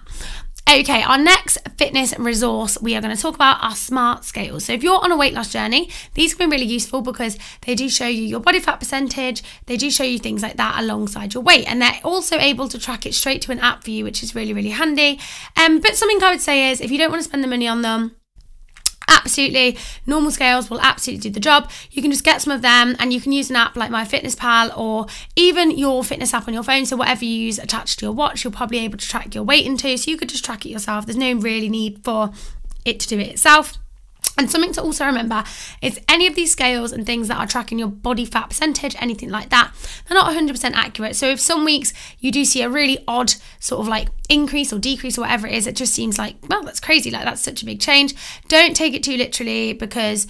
Okay, 0.70 1.04
our 1.04 1.18
next 1.18 1.58
fitness 1.78 2.18
resource 2.18 2.78
we 2.82 2.96
are 2.96 3.02
going 3.02 3.16
to 3.16 3.22
talk 3.22 3.36
about 3.36 3.62
are 3.62 3.76
smart 3.76 4.24
scales. 4.24 4.66
So, 4.66 4.74
if 4.74 4.82
you're 4.82 5.04
on 5.04 5.12
a 5.12 5.18
weight 5.18 5.34
loss 5.34 5.52
journey, 5.52 5.90
these 6.14 6.34
can 6.34 6.50
be 6.50 6.56
really 6.56 6.72
useful 6.72 7.02
because 7.02 7.38
they 7.62 7.76
do 7.76 7.90
show 7.90 8.08
you 8.08 8.24
your 8.24 8.40
body 8.40 8.62
fat 8.62 8.80
percentage, 8.80 9.44
they 9.66 9.76
do 9.76 9.92
show 9.92 10.06
you 10.06 10.20
things 10.20 10.42
like 10.42 10.56
that 10.56 10.80
alongside 10.80 11.34
your 11.34 11.44
weight, 11.44 11.70
and 11.70 11.82
they're 11.82 12.00
also 12.04 12.40
able 12.40 12.70
to 12.70 12.80
track 12.80 13.06
it 13.06 13.14
straight 13.14 13.42
to 13.42 13.52
an 13.52 13.60
app 13.60 13.84
for 13.84 13.92
you, 13.92 14.06
which 14.06 14.24
is 14.24 14.36
really, 14.36 14.54
really 14.54 14.70
handy. 14.70 15.20
Um, 15.58 15.80
but 15.80 15.98
something 15.98 16.24
I 16.24 16.32
would 16.32 16.42
say 16.42 16.72
is 16.72 16.80
if 16.80 16.92
you 16.92 16.98
don't 16.98 17.12
want 17.12 17.22
to 17.22 17.28
spend 17.28 17.44
the 17.44 17.50
money 17.50 17.68
on 17.68 17.82
them, 17.82 18.16
absolutely. 19.08 19.78
Normal 20.06 20.32
scales 20.32 20.70
will 20.70 20.82
absolutely 20.82 21.30
do 21.30 21.34
the 21.34 21.40
job. 21.40 21.70
You 21.92 22.02
can 22.02 22.12
just 22.12 22.24
get 22.24 22.42
some 22.42 22.54
of 22.54 22.62
them 22.62 22.96
and 23.00 23.14
you 23.14 23.22
can 23.22 23.32
use 23.32 23.50
an 23.50 23.56
app 23.56 23.76
like 23.76 23.92
MyFitnessPal 23.92 24.78
or 24.78 25.08
even 25.36 25.72
your 25.72 26.04
fitness 26.04 26.34
app 26.34 26.48
on 26.48 26.54
your 26.54 26.64
phone. 26.64 26.86
So 26.86 26.98
whatever 26.98 27.26
you 27.26 27.36
use 27.36 27.60
attached 27.60 28.00
to 28.00 28.06
your 28.06 28.14
watch 28.14 28.44
you're 28.44 28.52
probably 28.52 28.80
able 28.80 28.98
to 28.98 29.08
track 29.08 29.36
your 29.36 29.44
weight 29.44 29.66
into. 29.66 29.98
So 29.98 30.12
you 30.12 30.18
could 30.18 30.30
just 30.30 30.46
track 30.46 30.66
it 30.66 30.70
yourself. 30.70 31.06
There's 31.06 31.18
no 31.18 31.34
really 31.34 31.70
need 31.70 32.04
for 32.04 32.32
it 32.86 33.00
to 33.00 33.08
do 33.08 33.20
it 33.20 33.28
itself 33.28 33.78
and 34.38 34.50
something 34.50 34.74
to 34.74 34.82
also 34.82 35.06
remember 35.06 35.44
is 35.82 36.00
any 36.10 36.26
of 36.26 36.36
these 36.36 36.52
scales 36.52 36.92
and 36.92 37.06
things 37.06 37.28
that 37.28 37.38
are 37.38 37.48
tracking 37.48 37.78
your 37.78 37.88
body 37.88 38.26
fat 38.26 38.50
percentage, 38.50 38.96
anything 39.00 39.30
like 39.30 39.50
that, 39.50 39.72
they're 40.08 40.18
not 40.18 40.36
100% 40.36 40.72
accurate. 40.74 41.16
So 41.16 41.28
if 41.28 41.40
some 41.40 41.64
weeks 41.64 41.94
you 42.20 42.32
do 42.32 42.44
see 42.44 42.62
a 42.64 42.70
really 42.70 43.04
odd 43.08 43.36
sort 43.60 43.82
of 43.82 43.88
like 43.88 44.10
increase 44.30 44.74
or 44.74 44.80
decrease 44.80 45.18
or 45.18 45.22
whatever 45.22 45.48
it 45.48 45.54
is, 45.54 45.68
it 45.68 45.76
just 45.76 45.94
seems 45.94 46.18
like, 46.18 46.36
well, 46.50 46.64
that's 46.64 46.80
crazy. 46.80 47.12
Like 47.12 47.26
that's 47.26 47.42
such 47.42 47.62
a 47.62 47.66
big 47.66 47.80
change. 47.80 48.16
Don't 48.48 48.76
take 48.76 48.94
it 48.94 49.04
too 49.04 49.18
literally 49.18 49.74
because 49.74 50.28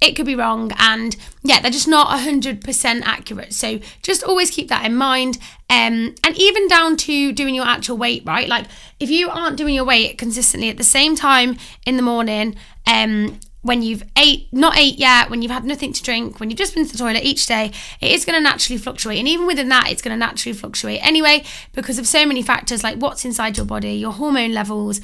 it 0.00 0.16
could 0.16 0.26
be 0.26 0.34
wrong 0.34 0.72
and 0.78 1.16
yeah 1.42 1.60
they're 1.60 1.70
just 1.70 1.88
not 1.88 2.08
100% 2.08 3.02
accurate 3.04 3.52
so 3.52 3.78
just 4.02 4.24
always 4.24 4.50
keep 4.50 4.68
that 4.68 4.84
in 4.84 4.96
mind 4.96 5.38
um, 5.68 6.14
and 6.24 6.36
even 6.36 6.66
down 6.68 6.96
to 6.96 7.32
doing 7.32 7.54
your 7.54 7.66
actual 7.66 7.96
weight 7.96 8.22
right 8.24 8.48
like 8.48 8.66
if 8.98 9.10
you 9.10 9.28
aren't 9.28 9.56
doing 9.56 9.74
your 9.74 9.84
weight 9.84 10.16
consistently 10.16 10.68
at 10.70 10.78
the 10.78 10.84
same 10.84 11.14
time 11.14 11.56
in 11.84 11.96
the 11.96 12.02
morning 12.02 12.56
um, 12.86 13.38
when 13.62 13.82
you've 13.82 14.02
ate 14.16 14.48
not 14.52 14.76
ate 14.76 14.98
yet 14.98 15.28
when 15.28 15.42
you've 15.42 15.50
had 15.50 15.64
nothing 15.64 15.92
to 15.92 16.02
drink 16.02 16.40
when 16.40 16.48
you've 16.48 16.58
just 16.58 16.74
been 16.74 16.86
to 16.86 16.92
the 16.92 16.98
toilet 16.98 17.22
each 17.22 17.46
day 17.46 17.70
it 18.00 18.10
is 18.10 18.24
going 18.24 18.36
to 18.36 18.42
naturally 18.42 18.78
fluctuate. 18.78 19.18
And 19.18 19.28
even 19.28 19.46
within 19.46 19.68
that 19.68 19.90
it's 19.90 20.02
going 20.02 20.14
to 20.14 20.18
naturally 20.18 20.56
fluctuate 20.56 21.04
anyway 21.04 21.44
because 21.72 21.98
of 21.98 22.06
so 22.06 22.24
many 22.24 22.42
factors 22.42 22.82
like 22.82 22.96
what's 22.98 23.24
inside 23.24 23.56
your 23.56 23.66
body 23.66 23.92
your 23.92 24.12
hormone 24.12 24.52
levels 24.52 25.00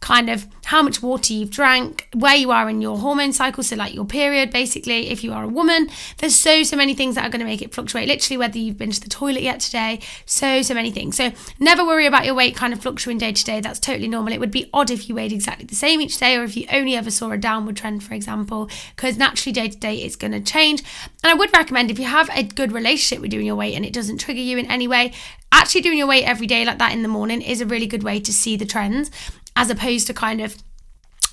kind 0.00 0.30
of 0.30 0.46
how 0.64 0.82
much 0.82 1.02
water 1.02 1.32
you've 1.32 1.50
drank, 1.50 2.08
where 2.14 2.34
you 2.34 2.50
are 2.50 2.68
in 2.70 2.80
your 2.80 2.98
hormone 2.98 3.32
cycle, 3.32 3.62
so 3.62 3.76
like 3.76 3.92
your 3.92 4.04
period, 4.04 4.50
basically, 4.50 5.08
if 5.08 5.22
you 5.22 5.32
are 5.32 5.44
a 5.44 5.48
woman. 5.48 5.88
There's 6.18 6.34
so, 6.34 6.62
so 6.62 6.76
many 6.76 6.94
things 6.94 7.14
that 7.14 7.24
are 7.24 7.28
going 7.28 7.40
to 7.40 7.46
make 7.46 7.60
it 7.60 7.74
fluctuate. 7.74 8.08
Literally, 8.08 8.38
whether 8.38 8.58
you've 8.58 8.78
been 8.78 8.92
to 8.92 9.00
the 9.00 9.08
toilet 9.08 9.42
yet 9.42 9.60
today, 9.60 10.00
so, 10.26 10.62
so 10.62 10.72
many 10.72 10.90
things. 10.90 11.16
So 11.16 11.32
never 11.58 11.84
worry 11.84 12.06
about 12.06 12.24
your 12.24 12.34
weight 12.34 12.56
kind 12.56 12.72
of 12.72 12.80
fluctuating 12.80 13.18
day 13.18 13.32
to 13.32 13.44
day. 13.44 13.60
That's 13.60 13.78
totally 13.78 14.08
normal. 14.08 14.32
It 14.32 14.40
would 14.40 14.50
be 14.50 14.70
odd 14.72 14.90
if 14.90 15.08
you 15.08 15.14
weighed 15.14 15.32
exactly 15.32 15.66
the 15.66 15.74
same 15.74 16.00
each 16.00 16.18
day 16.18 16.36
or 16.36 16.44
if 16.44 16.56
you 16.56 16.66
only 16.72 16.94
ever 16.94 17.10
saw 17.10 17.30
a 17.32 17.38
downward 17.38 17.76
trend, 17.76 18.02
for 18.02 18.14
example, 18.14 18.70
because 18.96 19.18
naturally 19.18 19.52
day 19.52 19.68
to 19.68 19.76
day 19.76 19.96
it's 19.96 20.16
going 20.16 20.32
to 20.32 20.40
change. 20.40 20.82
And 21.22 21.30
I 21.30 21.34
would 21.34 21.52
recommend 21.52 21.90
if 21.90 21.98
you 21.98 22.06
have 22.06 22.30
a 22.32 22.42
good 22.42 22.72
relationship 22.72 23.20
with 23.20 23.32
doing 23.32 23.46
your 23.46 23.56
weight 23.56 23.74
and 23.74 23.84
it 23.84 23.92
doesn't 23.92 24.18
trigger 24.18 24.40
you 24.40 24.56
in 24.56 24.70
any 24.70 24.88
way, 24.88 25.12
actually 25.52 25.80
doing 25.80 25.98
your 25.98 26.06
weight 26.06 26.24
every 26.24 26.46
day 26.46 26.64
like 26.64 26.78
that 26.78 26.92
in 26.92 27.02
the 27.02 27.08
morning 27.08 27.42
is 27.42 27.60
a 27.60 27.66
really 27.66 27.86
good 27.86 28.02
way 28.02 28.20
to 28.20 28.32
see 28.32 28.56
the 28.56 28.64
trends 28.64 29.10
as 29.60 29.68
opposed 29.70 30.06
to 30.06 30.14
kind 30.14 30.40
of 30.40 30.56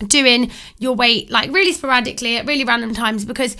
doing 0.05 0.51
your 0.77 0.93
weight 0.93 1.31
like 1.31 1.51
really 1.51 1.71
sporadically 1.71 2.37
at 2.37 2.45
really 2.45 2.63
random 2.63 2.93
times 2.93 3.25
because 3.25 3.57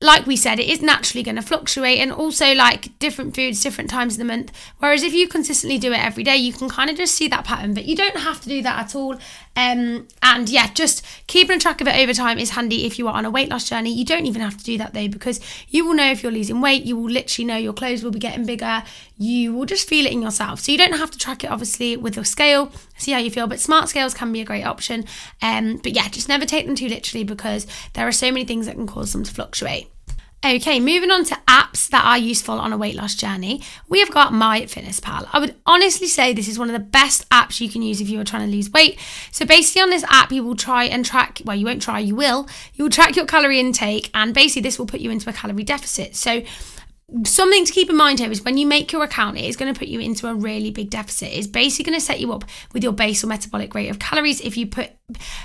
like 0.00 0.26
we 0.26 0.36
said, 0.36 0.60
it 0.60 0.68
is 0.68 0.82
naturally 0.82 1.22
going 1.22 1.36
to 1.36 1.42
fluctuate, 1.42 1.98
and 1.98 2.12
also 2.12 2.52
like 2.52 2.96
different 2.98 3.34
foods, 3.34 3.62
different 3.62 3.88
times 3.88 4.14
of 4.14 4.18
the 4.18 4.24
month. 4.24 4.52
Whereas 4.78 5.02
if 5.02 5.14
you 5.14 5.26
consistently 5.26 5.78
do 5.78 5.92
it 5.92 6.04
every 6.04 6.22
day, 6.22 6.36
you 6.36 6.52
can 6.52 6.68
kind 6.68 6.90
of 6.90 6.96
just 6.96 7.14
see 7.14 7.26
that 7.28 7.44
pattern, 7.44 7.72
but 7.72 7.86
you 7.86 7.96
don't 7.96 8.18
have 8.18 8.40
to 8.42 8.48
do 8.48 8.60
that 8.62 8.78
at 8.78 8.94
all. 8.94 9.16
Um, 9.56 10.08
and 10.22 10.48
yeah, 10.48 10.72
just 10.72 11.04
keeping 11.26 11.58
track 11.58 11.80
of 11.80 11.86
it 11.86 11.96
over 11.96 12.12
time 12.12 12.38
is 12.38 12.50
handy 12.50 12.86
if 12.86 12.98
you 12.98 13.08
are 13.08 13.14
on 13.14 13.24
a 13.24 13.30
weight 13.30 13.48
loss 13.48 13.68
journey. 13.68 13.92
You 13.92 14.04
don't 14.04 14.26
even 14.26 14.42
have 14.42 14.56
to 14.56 14.64
do 14.64 14.78
that 14.78 14.94
though, 14.94 15.08
because 15.08 15.40
you 15.68 15.86
will 15.86 15.94
know 15.94 16.10
if 16.10 16.22
you're 16.22 16.32
losing 16.32 16.60
weight, 16.60 16.84
you 16.84 16.96
will 16.96 17.10
literally 17.10 17.46
know 17.46 17.56
your 17.56 17.72
clothes 17.72 18.02
will 18.02 18.10
be 18.10 18.18
getting 18.18 18.46
bigger, 18.46 18.82
you 19.16 19.54
will 19.54 19.66
just 19.66 19.88
feel 19.88 20.06
it 20.06 20.12
in 20.12 20.22
yourself. 20.22 20.60
So 20.60 20.72
you 20.72 20.78
don't 20.78 20.94
have 20.94 21.10
to 21.12 21.18
track 21.18 21.44
it 21.44 21.50
obviously 21.50 21.96
with 21.96 22.16
your 22.16 22.24
scale, 22.24 22.72
see 22.96 23.12
how 23.12 23.18
you 23.18 23.30
feel, 23.30 23.46
but 23.46 23.60
smart 23.60 23.88
scales 23.88 24.14
can 24.14 24.32
be 24.32 24.40
a 24.40 24.44
great 24.44 24.64
option. 24.64 25.04
Um, 25.40 25.76
but 25.76 25.92
yeah, 25.92 26.08
just 26.08 26.28
never 26.28 26.44
take 26.44 26.66
them 26.66 26.74
too 26.74 26.88
literally 26.88 27.24
because 27.24 27.66
there 27.92 28.08
are 28.08 28.12
so 28.12 28.30
many 28.32 28.44
things 28.44 28.66
that 28.66 28.74
can 28.74 28.86
cause 28.86 29.12
them 29.12 29.24
to 29.24 29.32
fluctuate. 29.32 29.88
Okay, 30.44 30.78
moving 30.78 31.10
on 31.10 31.24
to 31.24 31.34
apps 31.48 31.88
that 31.88 32.04
are 32.04 32.18
useful 32.18 32.60
on 32.60 32.70
a 32.70 32.76
weight 32.76 32.96
loss 32.96 33.14
journey, 33.14 33.62
we 33.88 34.00
have 34.00 34.10
got 34.10 34.30
MyFitnessPal. 34.30 35.26
I 35.32 35.38
would 35.38 35.54
honestly 35.64 36.06
say 36.06 36.34
this 36.34 36.48
is 36.48 36.58
one 36.58 36.68
of 36.68 36.74
the 36.74 36.86
best 36.86 37.26
apps 37.30 37.62
you 37.62 37.70
can 37.70 37.80
use 37.80 37.98
if 37.98 38.10
you 38.10 38.20
are 38.20 38.24
trying 38.24 38.44
to 38.44 38.54
lose 38.54 38.70
weight. 38.70 38.98
So, 39.30 39.46
basically, 39.46 39.80
on 39.80 39.88
this 39.88 40.04
app, 40.10 40.32
you 40.32 40.44
will 40.44 40.54
try 40.54 40.84
and 40.84 41.02
track, 41.02 41.40
well, 41.46 41.56
you 41.56 41.64
won't 41.64 41.80
try, 41.80 41.98
you 41.98 42.14
will, 42.14 42.46
you 42.74 42.84
will 42.84 42.90
track 42.90 43.16
your 43.16 43.24
calorie 43.24 43.58
intake, 43.58 44.10
and 44.12 44.34
basically, 44.34 44.60
this 44.60 44.78
will 44.78 44.84
put 44.84 45.00
you 45.00 45.10
into 45.10 45.30
a 45.30 45.32
calorie 45.32 45.64
deficit. 45.64 46.14
So, 46.14 46.42
something 47.24 47.64
to 47.64 47.72
keep 47.72 47.88
in 47.88 47.96
mind 47.96 48.18
here 48.18 48.30
is 48.30 48.44
when 48.44 48.58
you 48.58 48.66
make 48.66 48.92
your 48.92 49.02
account, 49.02 49.38
it 49.38 49.44
is 49.44 49.56
going 49.56 49.72
to 49.72 49.78
put 49.78 49.88
you 49.88 50.00
into 50.00 50.26
a 50.26 50.34
really 50.34 50.70
big 50.70 50.90
deficit. 50.90 51.30
It's 51.32 51.46
basically 51.46 51.90
going 51.90 52.00
to 52.00 52.04
set 52.04 52.20
you 52.20 52.34
up 52.34 52.44
with 52.74 52.82
your 52.82 52.92
basal 52.92 53.30
metabolic 53.30 53.74
rate 53.74 53.88
of 53.88 53.98
calories 53.98 54.42
if 54.42 54.58
you 54.58 54.66
put 54.66 54.90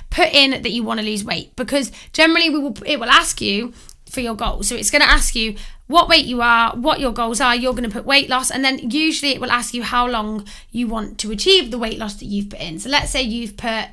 put 0.10 0.34
in 0.34 0.51
that 0.62 0.72
you 0.72 0.84
want 0.84 1.01
to 1.01 1.06
lose 1.06 1.24
weight 1.24 1.53
because 1.58 1.91
generally 2.13 2.50
we 2.50 2.60
will 2.60 2.75
it 2.86 2.98
will 2.98 3.10
ask 3.10 3.41
you 3.41 3.74
for 4.10 4.22
your 4.22 4.36
goals. 4.36 4.68
So 4.68 4.75
it's 4.75 4.92
going 4.92 5.01
to 5.01 5.10
ask 5.10 5.36
you 5.36 5.56
what 5.88 6.08
weight 6.08 6.25
you 6.25 6.42
are, 6.42 6.75
what 6.75 7.00
your 7.00 7.12
goals 7.12 7.42
are. 7.42 7.56
You're 7.56 7.74
going 7.74 7.89
to 7.89 7.89
put 7.89 8.06
weight 8.06 8.30
loss, 8.30 8.51
and 8.51 8.63
then 8.63 8.89
usually 8.89 9.32
it 9.32 9.42
will 9.42 9.51
ask 9.51 9.74
you 9.74 9.84
how 9.84 10.08
long 10.08 10.46
you 10.72 10.88
want 10.88 11.18
to 11.20 11.32
achieve 11.32 11.72
the 11.72 11.78
weight 11.78 11.98
loss 11.98 12.16
that 12.16 12.25
you've 12.25 12.50
put 12.50 12.60
in. 12.60 12.80
So 12.80 12.89
let's 12.89 13.12
say 13.12 13.22
you've 13.22 13.58
put, 13.58 13.86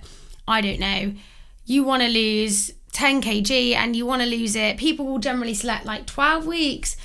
I 0.46 0.60
don't 0.60 0.80
know, 0.80 1.14
you 1.64 1.84
want 1.84 2.02
to 2.02 2.08
lose 2.08 2.72
10 2.92 3.22
kg 3.22 3.74
and 3.74 3.94
you 3.94 4.06
want 4.06 4.22
to 4.22 4.28
lose 4.28 4.56
it. 4.56 4.78
People 4.78 5.06
will 5.06 5.18
generally 5.18 5.54
select 5.54 5.84
like 5.84 6.06
12 6.06 6.46
weeks. 6.46 6.96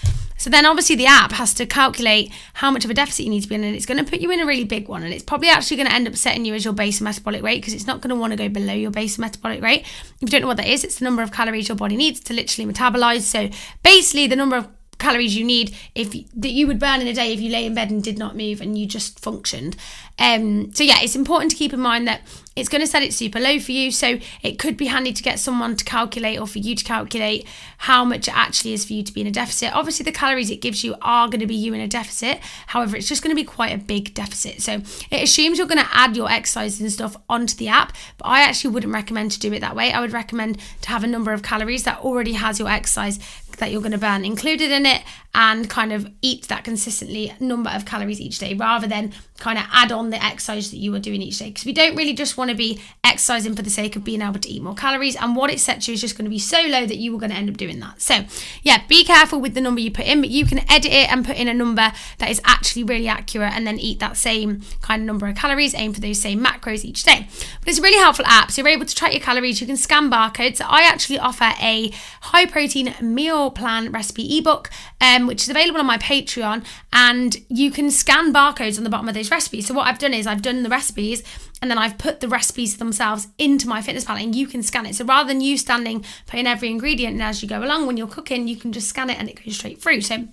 So 0.42 0.50
then 0.50 0.66
obviously 0.66 0.96
the 0.96 1.06
app 1.06 1.34
has 1.34 1.54
to 1.54 1.68
calculate 1.68 2.32
how 2.56 2.72
much 2.72 2.84
of 2.84 2.90
a 2.90 2.96
deficit 2.96 3.26
you 3.26 3.30
need 3.30 3.42
to 3.42 3.48
be 3.48 3.54
in 3.54 3.64
and 3.64 3.76
it's 3.76 3.86
going 3.86 4.04
to 4.04 4.10
put 4.10 4.22
you 4.22 4.32
in 4.32 4.40
a 4.40 4.46
really 4.48 4.64
big 4.64 4.88
one 4.88 5.04
and 5.04 5.14
it's 5.14 5.24
probably 5.24 5.50
actually 5.50 5.78
going 5.78 5.88
to 5.88 5.94
end 5.94 6.08
up 6.08 6.16
setting 6.16 6.46
you 6.46 6.56
as 6.56 6.66
your 6.66 6.74
base 6.74 7.00
metabolic 7.00 7.44
rate 7.44 7.62
because 7.62 7.76
it's 7.76 7.86
not 7.86 8.02
going 8.02 8.10
to 8.10 8.16
want 8.16 8.32
to 8.32 8.38
go 8.38 8.50
below 8.50 8.74
your 8.74 8.90
base 8.90 9.20
metabolic 9.20 9.62
rate. 9.62 9.82
If 10.16 10.22
you 10.22 10.28
don't 10.30 10.42
know 10.42 10.48
what 10.48 10.58
that 10.58 10.68
is, 10.68 10.84
it's 10.84 10.98
the 10.98 11.06
number 11.06 11.22
of 11.22 11.32
calories 11.32 11.68
your 11.68 11.78
body 11.78 11.96
needs 11.96 12.20
to 12.22 12.34
literally 12.34 12.74
metabolize. 12.74 13.22
So 13.22 13.52
basically 13.84 14.26
the 14.26 14.36
number 14.36 14.56
of 14.56 14.68
calories 14.98 15.36
you 15.36 15.44
need 15.44 15.76
if 15.94 16.12
that 16.12 16.50
you 16.50 16.66
would 16.66 16.80
burn 16.80 17.02
in 17.02 17.08
a 17.08 17.14
day 17.14 17.34
if 17.34 17.40
you 17.40 17.52
lay 17.52 17.68
in 17.68 17.76
bed 17.76 17.92
and 17.92 18.04
did 18.04 18.18
not 18.18 18.36
move 18.36 18.62
and 18.62 18.80
you 18.80 18.88
just 18.88 19.20
functioned. 19.20 19.76
Um, 20.18 20.74
so 20.74 20.84
yeah, 20.84 20.98
it's 21.04 21.16
important 21.16 21.52
to 21.52 21.58
keep 21.58 21.72
in 21.72 21.80
mind 21.80 22.08
that 22.08 22.22
it's 22.56 22.68
going 22.68 22.82
to 22.82 22.88
set 22.88 23.02
it 23.02 23.14
super 23.14 23.40
low 23.40 23.60
for 23.60 23.72
you. 23.72 23.92
So 23.92 24.20
it 24.42 24.60
could 24.60 24.76
be 24.76 24.88
handy 24.88 25.14
to 25.14 25.24
get 25.24 25.40
someone 25.40 25.76
to 25.78 25.86
calculate 25.86 26.40
or 26.40 26.48
for 26.48 26.60
you 26.60 26.76
to 26.76 26.84
calculate 26.84 27.48
how 27.78 28.04
much 28.04 28.28
it 28.28 28.36
actually 28.36 28.74
is 28.74 28.84
for 28.84 28.94
you 28.94 29.04
to 29.04 29.14
be 29.14 29.22
in 29.22 29.28
a 29.28 29.32
deficit. 29.32 29.74
Obviously, 29.74 30.04
the 30.04 30.12
calories 30.12 30.52
it 30.52 30.58
gives 30.58 30.84
you 30.84 30.96
are 31.02 31.28
going 31.28 31.40
to 31.40 31.48
be 31.48 31.56
you 31.56 31.74
in 31.74 31.80
a 31.80 31.88
deficit. 31.88 32.40
However, 32.68 32.98
it's 32.98 33.08
just 33.08 33.24
going 33.24 33.36
to 33.36 33.42
be 33.42 33.46
quite 33.46 33.74
a 33.74 33.78
big 33.78 34.14
deficit. 34.14 34.62
So 34.62 34.82
it 35.10 35.24
assumes 35.24 35.58
you're 35.58 35.68
going 35.68 35.84
to 35.84 35.90
add 35.94 36.18
your 36.18 36.30
exercises 36.30 36.82
and 36.82 36.92
stuff 36.92 37.16
onto 37.30 37.56
the 37.56 37.70
app, 37.70 37.94
but 38.18 38.28
I 38.28 38.42
actually 38.42 38.74
wouldn't 38.74 38.94
recommend 38.94 39.32
to 39.32 39.40
do 39.40 39.54
it 39.54 39.62
that 39.62 39.76
way. 39.76 39.92
I 39.92 40.02
would 40.02 40.12
recommend 40.12 40.60
to 40.82 40.90
have 40.90 41.04
a 41.04 41.08
number 41.08 41.32
of 41.32 41.44
calories 41.44 41.84
that 41.84 42.00
already 42.00 42.34
has 42.34 42.60
your 42.60 42.70
exercise 42.70 43.20
that 43.58 43.72
you're 43.72 43.82
going 43.82 43.92
to 43.92 43.98
burn 43.98 44.26
included 44.26 44.72
in 44.72 44.86
it 44.86 45.04
and 45.34 45.70
kind 45.70 45.94
of 45.94 46.10
eat 46.22 46.48
that 46.48 46.64
consistently 46.64 47.34
number 47.40 47.70
of 47.70 47.86
calories 47.86 48.20
each 48.20 48.40
day 48.40 48.54
rather 48.54 48.88
than 48.88 49.14
kind 49.38 49.58
of 49.58 49.66
add 49.72 49.92
on 49.92 50.10
the 50.10 50.24
exercise 50.24 50.72
that 50.72 50.78
you 50.78 50.94
are 50.94 51.00
doing 51.00 51.22
each 51.22 51.38
day 51.38 51.50
because 51.50 51.66
we 51.66 51.74
don't 51.74 51.96
really 51.96 52.14
just 52.14 52.38
want 52.38 52.50
to 52.52 52.58
be 52.58 52.80
exercising 53.04 53.56
for 53.56 53.62
the 53.62 53.70
sake 53.70 53.96
of 53.96 54.04
being 54.04 54.22
able 54.22 54.40
to 54.40 54.50
eat 54.50 54.62
more 54.62 54.76
calories 54.76 55.16
and 55.16 55.36
what 55.36 55.52
it 55.52 55.60
sets 55.60 55.88
you 55.88 55.94
is 55.94 56.02
just 56.02 56.18
going 56.18 56.26
to 56.26 56.30
be 56.30 56.40
so 56.40 56.62
low 56.68 56.86
that 56.86 56.98
you 56.98 57.16
are 57.16 57.20
going 57.20 57.32
to 57.32 57.36
end 57.36 57.50
up 57.50 57.58
doing 57.58 57.80
that. 57.80 58.02
So 58.02 58.26
yeah 58.64 58.84
be 58.88 59.04
careful 59.04 59.40
with 59.40 59.54
the 59.54 59.62
number 59.62 59.82
you 59.82 59.92
put 59.92 60.06
in 60.06 60.22
but 60.22 60.30
you 60.30 60.46
can 60.46 60.60
edit 60.72 60.92
it 60.92 61.12
and 61.12 61.26
put 61.26 61.38
in 61.38 61.48
a 61.48 61.54
number 61.54 61.92
that 62.18 62.30
is 62.30 62.42
actually 62.46 62.84
really 62.84 63.08
accurate 63.08 63.54
and 63.54 63.66
then 63.66 63.80
eat 63.80 64.00
that 64.00 64.18
same 64.18 64.62
kind 64.82 65.02
of 65.02 65.06
number 65.06 65.28
of 65.28 65.36
calories 65.36 65.74
aim 65.74 65.94
for 65.94 66.02
those 66.02 66.22
same 66.22 66.44
macros 66.44 66.84
each 66.84 67.04
day. 67.04 67.28
But 67.60 67.70
it's 67.70 67.80
a 67.80 67.82
really 67.82 68.02
helpful 68.02 68.26
app 68.28 68.52
so 68.52 68.62
you're 68.62 68.70
able 68.70 68.86
to 68.86 68.96
track 68.96 69.14
your 69.14 69.22
calories 69.22 69.62
you 69.62 69.68
can 69.68 69.78
scan 69.78 70.10
barcodes. 70.12 70.62
I 70.66 70.84
actually 70.84 71.20
offer 71.20 71.52
a 71.62 71.92
high 72.22 72.46
protein 72.46 72.94
meal 73.02 73.52
plan 73.52 73.92
recipe 73.92 74.38
ebook 74.38 74.70
um, 75.02 75.28
which 75.28 75.44
is 75.44 75.50
available 75.50 75.80
on 75.80 75.86
my 75.86 75.98
Patreon, 75.98 76.64
and 76.94 77.38
you 77.50 77.72
can 77.72 77.90
scan 77.92 78.34
barcodes 78.34 78.78
on 78.78 78.84
the 78.84 78.90
bottom 78.90 79.08
of 79.08 79.16
those 79.16 79.32
recipes. 79.32 79.68
So 79.68 79.74
what 79.74 79.88
I've 79.88 80.00
done 80.00 80.14
is 80.14 80.28
I've 80.28 80.42
done 80.42 80.64
the 80.64 80.70
recipes 80.70 81.24
and 81.62 81.70
then 81.70 81.78
I've 81.78 81.98
put 81.98 82.20
the 82.20 82.28
recipes 82.28 82.78
themselves 82.78 83.28
into 83.38 83.68
MyFitnessPal 83.68 84.22
and 84.22 84.36
you 84.36 84.48
can 84.48 84.64
scan 84.64 84.86
it. 84.86 84.96
So 84.96 85.06
rather 85.06 85.28
than 85.28 85.42
you 85.42 85.58
standing 85.58 86.04
putting 86.26 86.48
every 86.48 86.70
ingredient 86.70 87.14
and 87.14 87.24
as 87.24 87.44
you 87.44 87.50
go 87.50 87.64
along 87.64 87.86
when 87.86 87.98
you're 87.98 88.08
cooking, 88.08 88.48
you 88.48 88.56
can 88.56 88.72
just 88.72 88.90
scan 88.90 89.10
it 89.10 89.20
and 89.20 89.30
it 89.30 89.44
goes 89.44 89.56
straight 89.56 89.82
through. 89.82 90.02
So 90.02 90.28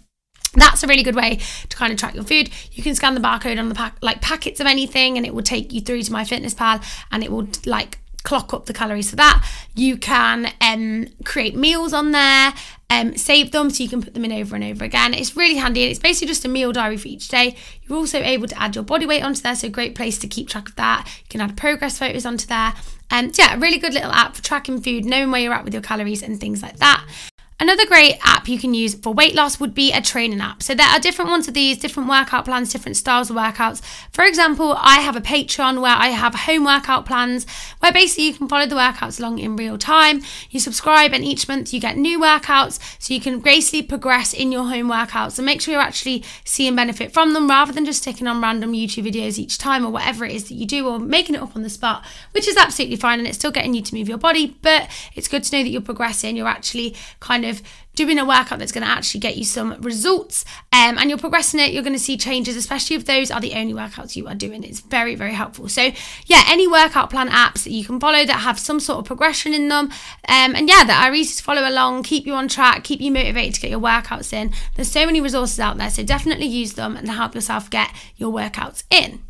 that's 0.54 0.82
a 0.82 0.87
really 0.87 1.02
good 1.02 1.14
way 1.14 1.38
to 1.68 1.76
kind 1.76 1.92
of 1.92 1.99
track 1.99 2.14
your 2.14 2.25
food. 2.25 2.50
You 2.73 2.82
can 2.82 2.94
scan 2.94 3.14
the 3.14 3.20
barcode 3.20 3.58
on 3.58 3.68
the 3.68 3.75
pack, 3.75 3.97
like 4.00 4.23
packets 4.23 4.61
of 4.61 4.66
anything, 4.66 5.16
and 5.16 5.26
it 5.26 5.35
will 5.35 5.42
take 5.42 5.73
you 5.73 5.80
through 5.80 6.02
to 6.02 6.11
MyFitnessPal, 6.11 6.82
and 7.12 7.23
it 7.23 7.30
will 7.30 7.49
like 7.66 7.99
clock 8.23 8.52
up 8.52 8.66
the 8.66 8.73
calories 8.73 9.11
for 9.11 9.16
that. 9.16 9.47
You 9.75 9.97
can 9.97 10.52
um, 10.61 11.08
create 11.25 11.54
meals 11.54 11.92
on 11.92 12.12
there 12.12 12.54
um, 12.90 13.16
save 13.16 13.52
them 13.52 13.71
so 13.71 13.83
you 13.83 13.88
can 13.88 14.02
put 14.02 14.14
them 14.14 14.25
in 14.25 14.33
over 14.33 14.54
and 14.54 14.64
over 14.64 14.85
again. 14.85 15.12
It's 15.14 15.37
really 15.37 15.57
handy 15.57 15.83
and 15.83 15.90
it's 15.90 16.00
basically 16.00 16.28
just 16.28 16.45
a 16.45 16.49
meal 16.49 16.73
diary 16.73 16.97
for 16.97 17.09
each 17.09 17.28
day. 17.28 17.57
You're 17.83 17.99
also 17.99 18.18
able 18.23 18.49
to 18.49 18.61
add 18.61 18.75
your 18.75 18.85
body 18.85 19.07
weight 19.07 19.23
onto 19.23 19.42
there, 19.42 19.54
so 19.54 19.68
great 19.68 19.95
place 19.95 20.18
to 20.18 20.26
keep 20.26 20.49
track 20.49 20.68
of 20.68 20.76
that. 20.76 21.07
You 21.07 21.28
can 21.28 21.40
add 21.40 21.57
progress 21.57 21.99
photos 21.99 22.25
onto 22.25 22.47
there. 22.47 22.75
And 23.11 23.37
yeah, 23.38 23.54
a 23.54 23.59
really 23.59 23.78
good 23.78 23.95
little 23.95 24.12
app 24.12 24.37
for 24.37 24.42
tracking 24.42 24.80
food, 24.80 25.04
knowing 25.04 25.30
where 25.30 25.40
you're 25.40 25.54
at 25.54 25.64
with 25.64 25.73
your 25.73 25.83
calories 25.83 26.23
and 26.23 26.40
things 26.40 26.62
like 26.62 26.78
that. 26.78 27.07
Another 27.60 27.84
great 27.86 28.18
app 28.22 28.46
you 28.46 28.56
can 28.56 28.72
use 28.72 28.94
for 28.94 29.12
weight 29.12 29.34
loss 29.34 29.58
would 29.58 29.74
be 29.74 29.92
a 29.92 30.00
training 30.00 30.40
app. 30.40 30.62
So 30.62 30.76
there 30.76 30.86
are 30.86 31.00
different 31.00 31.28
ones 31.28 31.48
of 31.48 31.54
these, 31.54 31.76
different 31.76 32.08
workout 32.08 32.44
plans, 32.44 32.72
different 32.72 32.96
styles 32.96 33.30
of 33.30 33.36
workouts. 33.36 33.82
For 34.12 34.24
example, 34.24 34.76
I 34.78 35.00
have 35.00 35.16
a 35.16 35.20
Patreon 35.20 35.80
where 35.80 35.96
I 35.96 36.10
have 36.10 36.36
home 36.36 36.64
workout 36.64 37.04
plans 37.04 37.46
where 37.80 37.92
basically 37.92 38.26
you 38.26 38.34
can 38.34 38.48
follow 38.48 38.66
the 38.66 38.76
workouts 38.76 39.18
along 39.18 39.40
in 39.40 39.56
real 39.56 39.76
time. 39.76 40.22
You 40.50 40.60
subscribe 40.60 41.12
and 41.12 41.24
each 41.24 41.48
month 41.48 41.74
you 41.74 41.80
get 41.80 41.96
new 41.96 42.20
workouts 42.20 42.78
so 43.00 43.12
you 43.12 43.20
can 43.20 43.40
gracefully 43.40 43.82
progress 43.82 44.32
in 44.32 44.52
your 44.52 44.68
home 44.68 44.88
workouts 44.88 45.36
and 45.36 45.44
make 45.44 45.60
sure 45.60 45.72
you're 45.72 45.82
actually 45.82 46.22
seeing 46.44 46.76
benefit 46.76 47.12
from 47.12 47.32
them 47.32 47.48
rather 47.48 47.72
than 47.72 47.84
just 47.84 48.02
sticking 48.02 48.28
on 48.28 48.40
random 48.40 48.72
YouTube 48.72 49.10
videos 49.10 49.36
each 49.36 49.58
time 49.58 49.84
or 49.84 49.90
whatever 49.90 50.24
it 50.24 50.32
is 50.32 50.48
that 50.48 50.54
you 50.54 50.64
do 50.64 50.86
or 50.86 51.00
making 51.00 51.34
it 51.34 51.42
up 51.42 51.56
on 51.56 51.64
the 51.64 51.70
spot, 51.70 52.04
which 52.30 52.46
is 52.46 52.56
absolutely 52.56 52.94
fine 52.94 53.18
and 53.18 53.26
it's 53.26 53.38
still 53.38 53.50
getting 53.50 53.74
you 53.74 53.82
to 53.82 53.96
move 53.96 54.08
your 54.08 54.16
body, 54.16 54.56
but 54.62 54.88
it's 55.16 55.26
good 55.26 55.42
to 55.42 55.56
know 55.56 55.64
that 55.64 55.70
you're 55.70 55.82
progressing, 55.82 56.36
you're 56.36 56.46
actually 56.46 56.94
kind 57.18 57.44
of 57.44 57.47
of 57.48 57.62
doing 57.94 58.18
a 58.18 58.24
workout 58.24 58.60
that's 58.60 58.70
going 58.70 58.84
to 58.84 58.90
actually 58.90 59.20
get 59.20 59.36
you 59.36 59.44
some 59.44 59.80
results. 59.80 60.44
Um, 60.72 60.98
and 60.98 61.08
you're 61.08 61.18
progressing 61.18 61.60
it 61.60 61.72
you're 61.72 61.82
going 61.82 61.92
to 61.92 61.98
see 61.98 62.16
changes 62.16 62.56
especially 62.56 62.96
if 62.96 63.04
those 63.04 63.30
are 63.30 63.40
the 63.40 63.54
only 63.54 63.74
workouts 63.74 64.16
you 64.16 64.28
are 64.28 64.34
doing. 64.34 64.62
It's 64.64 64.80
very 64.80 65.14
very 65.14 65.32
helpful. 65.34 65.68
So 65.68 65.90
yeah 66.26 66.44
any 66.46 66.68
workout 66.68 67.10
plan 67.10 67.28
apps 67.28 67.64
that 67.64 67.72
you 67.72 67.84
can 67.84 67.98
follow 68.00 68.24
that 68.24 68.40
have 68.40 68.58
some 68.58 68.80
sort 68.80 69.00
of 69.00 69.04
progression 69.04 69.54
in 69.54 69.68
them 69.68 69.86
um, 70.28 70.54
and 70.54 70.68
yeah 70.68 70.84
that 70.84 71.08
are 71.08 71.14
easy 71.14 71.36
to 71.36 71.42
follow 71.42 71.68
along 71.68 72.02
keep 72.02 72.26
you 72.26 72.34
on 72.34 72.48
track 72.48 72.84
keep 72.84 73.00
you 73.00 73.10
motivated 73.10 73.54
to 73.54 73.60
get 73.60 73.70
your 73.70 73.80
workouts 73.80 74.32
in. 74.32 74.52
There's 74.76 74.90
so 74.90 75.06
many 75.06 75.20
resources 75.20 75.58
out 75.58 75.78
there 75.78 75.90
so 75.90 76.04
definitely 76.04 76.46
use 76.46 76.74
them 76.74 76.96
and 76.96 77.08
help 77.10 77.34
yourself 77.34 77.68
get 77.70 77.90
your 78.16 78.32
workouts 78.32 78.84
in 78.90 79.22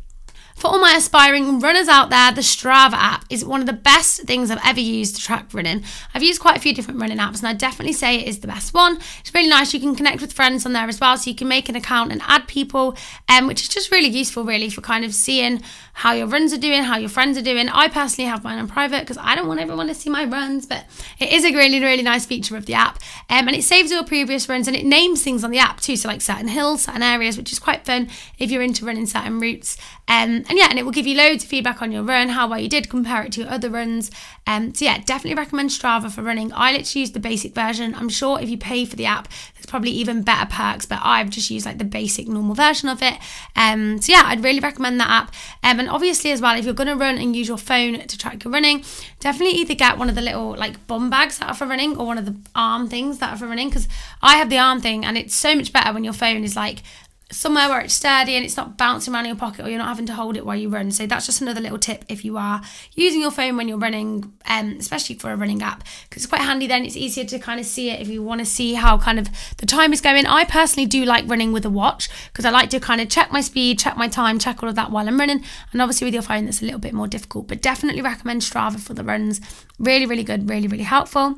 for 0.59 0.67
all 0.67 0.79
my 0.79 0.93
aspiring 0.97 1.59
runners 1.61 1.87
out 1.87 2.09
there, 2.09 2.33
the 2.33 2.41
Strava 2.41 2.93
app 2.93 3.23
is 3.29 3.45
one 3.45 3.61
of 3.61 3.65
the 3.65 3.71
best 3.73 4.23
things 4.23 4.51
I've 4.51 4.59
ever 4.65 4.81
used 4.81 5.15
to 5.15 5.21
track 5.21 5.53
running. 5.53 5.85
I've 6.13 6.21
used 6.21 6.41
quite 6.41 6.57
a 6.57 6.59
few 6.59 6.73
different 6.73 6.99
running 6.99 7.17
apps, 7.17 7.39
and 7.39 7.47
I 7.47 7.53
definitely 7.53 7.93
say 7.93 8.17
it 8.17 8.27
is 8.27 8.39
the 8.39 8.47
best 8.47 8.73
one. 8.73 8.99
It's 9.21 9.33
really 9.33 9.47
nice. 9.47 9.73
You 9.73 9.79
can 9.79 9.95
connect 9.95 10.19
with 10.19 10.33
friends 10.33 10.65
on 10.65 10.73
there 10.73 10.89
as 10.89 10.99
well, 10.99 11.15
so 11.15 11.29
you 11.29 11.35
can 11.35 11.47
make 11.47 11.69
an 11.69 11.77
account 11.77 12.11
and 12.11 12.21
add 12.27 12.45
people, 12.49 12.97
um, 13.29 13.47
which 13.47 13.61
is 13.61 13.69
just 13.69 13.89
really 13.89 14.09
useful, 14.09 14.43
really, 14.43 14.69
for 14.69 14.81
kind 14.81 15.05
of 15.05 15.13
seeing 15.13 15.61
how 15.93 16.11
your 16.11 16.27
runs 16.27 16.51
are 16.51 16.57
doing, 16.57 16.83
how 16.83 16.97
your 16.97 17.09
friends 17.09 17.37
are 17.37 17.41
doing. 17.41 17.69
I 17.69 17.87
personally 17.87 18.29
have 18.29 18.43
mine 18.43 18.59
on 18.59 18.67
private 18.67 18.99
because 19.01 19.17
I 19.17 19.35
don't 19.35 19.47
want 19.47 19.61
everyone 19.61 19.87
to 19.87 19.95
see 19.95 20.09
my 20.09 20.25
runs, 20.25 20.65
but 20.65 20.85
it 21.19 21.31
is 21.31 21.45
a 21.45 21.53
really, 21.53 21.79
really 21.79 22.03
nice 22.03 22.25
feature 22.25 22.57
of 22.57 22.65
the 22.65 22.73
app. 22.73 22.99
Um, 23.29 23.47
and 23.47 23.55
it 23.55 23.63
saves 23.63 23.91
your 23.91 24.03
previous 24.03 24.49
runs 24.49 24.67
and 24.67 24.75
it 24.75 24.85
names 24.85 25.23
things 25.23 25.45
on 25.45 25.51
the 25.51 25.59
app 25.59 25.79
too, 25.79 25.95
so 25.95 26.09
like 26.09 26.21
certain 26.21 26.49
hills, 26.49 26.83
certain 26.83 27.03
areas, 27.03 27.37
which 27.37 27.53
is 27.53 27.59
quite 27.59 27.85
fun 27.85 28.09
if 28.37 28.51
you're 28.51 28.61
into 28.61 28.85
running 28.85 29.05
certain 29.05 29.39
routes. 29.39 29.77
Um, 30.09 30.43
and 30.49 30.57
yeah, 30.57 30.67
and 30.69 30.79
it 30.79 30.83
will 30.83 30.91
give 30.91 31.05
you 31.05 31.15
loads 31.15 31.43
of 31.43 31.49
feedback 31.49 31.81
on 31.81 31.91
your 31.91 32.01
run, 32.01 32.29
how 32.29 32.47
well 32.47 32.59
you 32.59 32.67
did, 32.67 32.89
compare 32.89 33.21
it 33.21 33.31
to 33.33 33.41
your 33.41 33.51
other 33.51 33.69
runs. 33.69 34.09
Um, 34.47 34.73
so 34.73 34.83
yeah, 34.83 34.97
definitely 35.05 35.35
recommend 35.35 35.69
Strava 35.69 36.11
for 36.11 36.23
running. 36.23 36.51
I 36.53 36.71
literally 36.71 37.01
use 37.01 37.11
the 37.11 37.19
basic 37.19 37.53
version. 37.53 37.93
I'm 37.93 38.09
sure 38.09 38.41
if 38.41 38.49
you 38.49 38.57
pay 38.57 38.83
for 38.83 38.95
the 38.95 39.05
app, 39.05 39.27
there's 39.53 39.67
probably 39.67 39.91
even 39.91 40.23
better 40.23 40.47
perks, 40.51 40.87
but 40.87 40.99
I've 41.03 41.29
just 41.29 41.51
used 41.51 41.67
like 41.67 41.77
the 41.77 41.83
basic 41.83 42.27
normal 42.27 42.55
version 42.55 42.89
of 42.89 43.03
it. 43.03 43.13
Um, 43.55 44.01
so 44.01 44.11
yeah, 44.11 44.23
I'd 44.25 44.43
really 44.43 44.59
recommend 44.59 44.99
that 44.99 45.09
app. 45.09 45.35
Um, 45.63 45.79
and 45.79 45.87
obviously 45.87 46.31
as 46.31 46.41
well, 46.41 46.57
if 46.57 46.65
you're 46.65 46.73
going 46.73 46.87
to 46.87 46.95
run 46.95 47.19
and 47.19 47.35
use 47.35 47.47
your 47.47 47.57
phone 47.59 47.99
to 47.99 48.17
track 48.17 48.43
your 48.43 48.51
running, 48.51 48.83
definitely 49.19 49.59
either 49.59 49.75
get 49.75 49.99
one 49.99 50.09
of 50.09 50.15
the 50.15 50.21
little 50.21 50.55
like 50.55 50.87
bum 50.87 51.11
bags 51.11 51.37
that 51.37 51.49
are 51.49 51.55
for 51.55 51.67
running 51.67 51.95
or 51.95 52.07
one 52.07 52.17
of 52.17 52.25
the 52.25 52.35
arm 52.55 52.89
things 52.89 53.19
that 53.19 53.33
are 53.33 53.37
for 53.37 53.45
running 53.45 53.69
because 53.69 53.87
I 54.23 54.37
have 54.37 54.49
the 54.49 54.57
arm 54.57 54.81
thing 54.81 55.05
and 55.05 55.15
it's 55.15 55.35
so 55.35 55.53
much 55.53 55.71
better 55.71 55.93
when 55.93 56.03
your 56.03 56.13
phone 56.13 56.43
is 56.43 56.55
like 56.55 56.81
somewhere 57.31 57.69
where 57.69 57.79
it's 57.81 57.93
sturdy 57.93 58.35
and 58.35 58.43
it's 58.43 58.57
not 58.57 58.77
bouncing 58.77 59.13
around 59.13 59.25
in 59.25 59.29
your 59.29 59.37
pocket 59.37 59.65
or 59.65 59.69
you're 59.69 59.77
not 59.77 59.87
having 59.87 60.05
to 60.07 60.13
hold 60.13 60.35
it 60.35 60.45
while 60.45 60.55
you 60.55 60.67
run. 60.67 60.91
So 60.91 61.05
that's 61.05 61.25
just 61.25 61.41
another 61.41 61.61
little 61.61 61.77
tip 61.77 62.03
if 62.09 62.25
you 62.25 62.37
are 62.37 62.61
using 62.95 63.21
your 63.21 63.31
phone 63.31 63.55
when 63.55 63.67
you're 63.67 63.77
running, 63.77 64.33
um, 64.45 64.77
especially 64.79 65.15
for 65.15 65.31
a 65.31 65.35
running 65.35 65.61
app, 65.61 65.83
because 66.09 66.23
it's 66.23 66.29
quite 66.29 66.41
handy 66.41 66.65
then. 66.65 66.85
It's 66.85 66.97
easier 66.97 67.25
to 67.25 67.37
kind 67.37 67.59
of 67.59 67.65
see 67.65 67.91
it 67.91 68.01
if 68.01 68.07
you 68.07 68.23
want 68.23 68.39
to 68.39 68.45
see 68.45 68.73
how 68.73 68.97
kind 68.97 69.19
of 69.19 69.29
the 69.57 69.65
time 69.65 69.93
is 69.93 70.01
going. 70.01 70.25
I 70.25 70.45
personally 70.45 70.87
do 70.87 71.05
like 71.05 71.27
running 71.27 71.51
with 71.51 71.65
a 71.65 71.69
watch 71.69 72.09
because 72.31 72.45
I 72.45 72.49
like 72.49 72.69
to 72.71 72.79
kind 72.79 72.99
of 72.99 73.09
check 73.09 73.31
my 73.31 73.41
speed, 73.41 73.77
check 73.77 73.95
my 73.95 74.07
time, 74.07 74.39
check 74.39 74.63
all 74.63 74.69
of 74.69 74.75
that 74.75 74.89
while 74.91 75.07
I'm 75.07 75.19
running. 75.19 75.43
And 75.71 75.81
obviously 75.81 76.05
with 76.05 76.13
your 76.13 76.23
phone, 76.23 76.45
that's 76.45 76.61
a 76.61 76.65
little 76.65 76.79
bit 76.79 76.93
more 76.93 77.07
difficult, 77.07 77.47
but 77.47 77.61
definitely 77.61 78.01
recommend 78.01 78.41
Strava 78.41 78.79
for 78.79 78.93
the 78.93 79.03
runs. 79.03 79.39
Really, 79.77 80.05
really 80.05 80.23
good, 80.23 80.49
really, 80.49 80.67
really 80.67 80.83
helpful. 80.83 81.37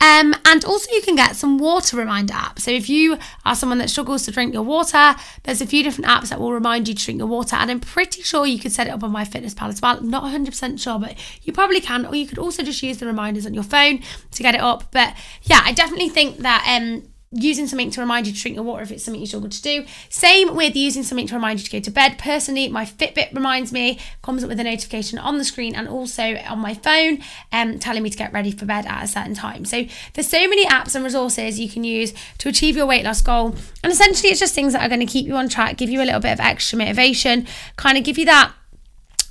Um, 0.00 0.34
and 0.44 0.64
also, 0.64 0.90
you 0.92 1.02
can 1.02 1.16
get 1.16 1.34
some 1.34 1.58
water 1.58 1.96
reminder 1.96 2.32
apps. 2.34 2.60
So, 2.60 2.70
if 2.70 2.88
you 2.88 3.18
are 3.44 3.56
someone 3.56 3.78
that 3.78 3.90
struggles 3.90 4.24
to 4.26 4.30
drink 4.30 4.54
your 4.54 4.62
water, 4.62 5.16
there's 5.42 5.60
a 5.60 5.66
few 5.66 5.82
different 5.82 6.08
apps 6.08 6.28
that 6.28 6.38
will 6.38 6.52
remind 6.52 6.86
you 6.86 6.94
to 6.94 7.04
drink 7.04 7.18
your 7.18 7.26
water. 7.26 7.56
And 7.56 7.70
I'm 7.70 7.80
pretty 7.80 8.22
sure 8.22 8.46
you 8.46 8.58
could 8.60 8.72
set 8.72 8.86
it 8.86 8.90
up 8.90 9.02
on 9.02 9.12
MyFitnessPal 9.12 9.68
as 9.68 9.82
well. 9.82 10.00
Not 10.00 10.22
100% 10.22 10.80
sure, 10.80 10.98
but 11.00 11.16
you 11.42 11.52
probably 11.52 11.80
can. 11.80 12.06
Or 12.06 12.14
you 12.14 12.26
could 12.26 12.38
also 12.38 12.62
just 12.62 12.82
use 12.82 12.98
the 12.98 13.06
reminders 13.06 13.44
on 13.44 13.54
your 13.54 13.64
phone 13.64 14.00
to 14.30 14.42
get 14.42 14.54
it 14.54 14.60
up. 14.60 14.92
But 14.92 15.16
yeah, 15.42 15.62
I 15.64 15.72
definitely 15.72 16.10
think 16.10 16.38
that 16.38 16.64
um, 16.68 17.02
using 17.30 17.66
something 17.66 17.90
to 17.90 18.00
remind 18.00 18.26
you 18.26 18.32
to 18.32 18.40
drink 18.40 18.54
your 18.54 18.64
water 18.64 18.82
if 18.82 18.90
it's 18.90 19.04
something 19.04 19.20
you 19.20 19.26
struggle 19.26 19.50
to 19.50 19.62
do. 19.62 19.84
Same 20.08 20.54
with 20.54 20.74
using 20.74 21.02
something 21.02 21.26
to 21.26 21.34
remind 21.34 21.60
you 21.60 21.64
to 21.64 21.70
go 21.70 21.80
to 21.80 21.90
bed. 21.90 22.18
Personally, 22.18 22.68
my 22.68 22.84
Fitbit 22.84 23.34
reminds 23.34 23.72
me, 23.72 23.98
comes 24.22 24.42
up 24.42 24.48
with 24.48 24.58
a 24.60 24.64
notification 24.64 25.18
on 25.18 25.38
the 25.38 25.44
screen 25.44 25.74
and 25.74 25.88
also 25.88 26.36
on 26.48 26.58
my 26.58 26.74
phone, 26.74 27.18
um, 27.52 27.78
telling 27.78 28.02
me 28.02 28.10
to 28.10 28.16
get 28.16 28.32
ready 28.32 28.50
for 28.50 28.64
bed 28.64 28.86
at 28.86 29.04
a 29.04 29.08
certain 29.08 29.34
time. 29.34 29.64
So 29.64 29.84
there's 30.14 30.28
so 30.28 30.48
many 30.48 30.64
apps 30.66 30.94
and 30.94 31.04
resources 31.04 31.60
you 31.60 31.68
can 31.68 31.84
use 31.84 32.14
to 32.38 32.48
achieve 32.48 32.76
your 32.76 32.86
weight 32.86 33.04
loss 33.04 33.20
goal. 33.20 33.54
And 33.82 33.92
essentially, 33.92 34.30
it's 34.30 34.40
just 34.40 34.54
things 34.54 34.72
that 34.72 34.82
are 34.82 34.88
going 34.88 35.00
to 35.00 35.06
keep 35.06 35.26
you 35.26 35.36
on 35.36 35.48
track, 35.48 35.76
give 35.76 35.90
you 35.90 36.02
a 36.02 36.04
little 36.04 36.20
bit 36.20 36.32
of 36.32 36.40
extra 36.40 36.78
motivation, 36.78 37.46
kind 37.76 37.98
of 37.98 38.04
give 38.04 38.18
you 38.18 38.24
that 38.26 38.52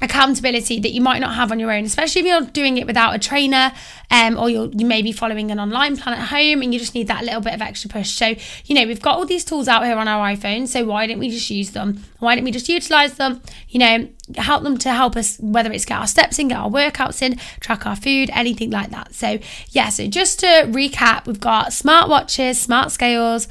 accountability 0.01 0.79
that 0.79 0.91
you 0.91 1.01
might 1.01 1.19
not 1.19 1.33
have 1.33 1.51
on 1.51 1.59
your 1.59 1.71
own, 1.71 1.83
especially 1.83 2.21
if 2.21 2.27
you're 2.27 2.41
doing 2.51 2.77
it 2.77 2.85
without 2.85 3.15
a 3.15 3.19
trainer 3.19 3.71
um, 4.11 4.37
or 4.37 4.49
you're, 4.49 4.69
you 4.71 4.85
may 4.85 5.01
be 5.01 5.11
following 5.11 5.49
an 5.49 5.59
online 5.59 5.97
plan 5.97 6.19
at 6.19 6.27
home 6.27 6.61
and 6.61 6.71
you 6.73 6.79
just 6.79 6.93
need 6.93 7.07
that 7.07 7.23
little 7.23 7.41
bit 7.41 7.53
of 7.53 7.61
extra 7.61 7.89
push. 7.89 8.11
So, 8.11 8.35
you 8.65 8.75
know, 8.75 8.85
we've 8.85 9.01
got 9.01 9.17
all 9.17 9.25
these 9.25 9.43
tools 9.43 9.67
out 9.67 9.83
here 9.85 9.97
on 9.97 10.07
our 10.07 10.27
iPhone, 10.27 10.67
so 10.67 10.85
why 10.85 11.07
don't 11.07 11.17
we 11.19 11.29
just 11.29 11.49
use 11.49 11.71
them? 11.71 12.03
Why 12.19 12.35
don't 12.35 12.43
we 12.43 12.51
just 12.51 12.69
utilize 12.69 13.15
them? 13.15 13.41
You 13.69 13.79
know, 13.79 14.09
help 14.35 14.63
them 14.63 14.77
to 14.79 14.91
help 14.91 15.15
us, 15.15 15.37
whether 15.39 15.71
it's 15.71 15.85
get 15.85 15.99
our 15.99 16.07
steps 16.07 16.37
in, 16.37 16.49
get 16.49 16.57
our 16.57 16.69
workouts 16.69 17.21
in, 17.23 17.37
track 17.59 17.87
our 17.87 17.95
food, 17.95 18.29
anything 18.33 18.69
like 18.69 18.91
that. 18.91 19.15
So, 19.15 19.39
yeah, 19.69 19.89
so 19.89 20.07
just 20.07 20.39
to 20.41 20.45
recap, 20.67 21.25
we've 21.25 21.39
got 21.39 21.69
smartwatches, 21.69 22.55
smart 22.55 22.91
scales, 22.91 23.47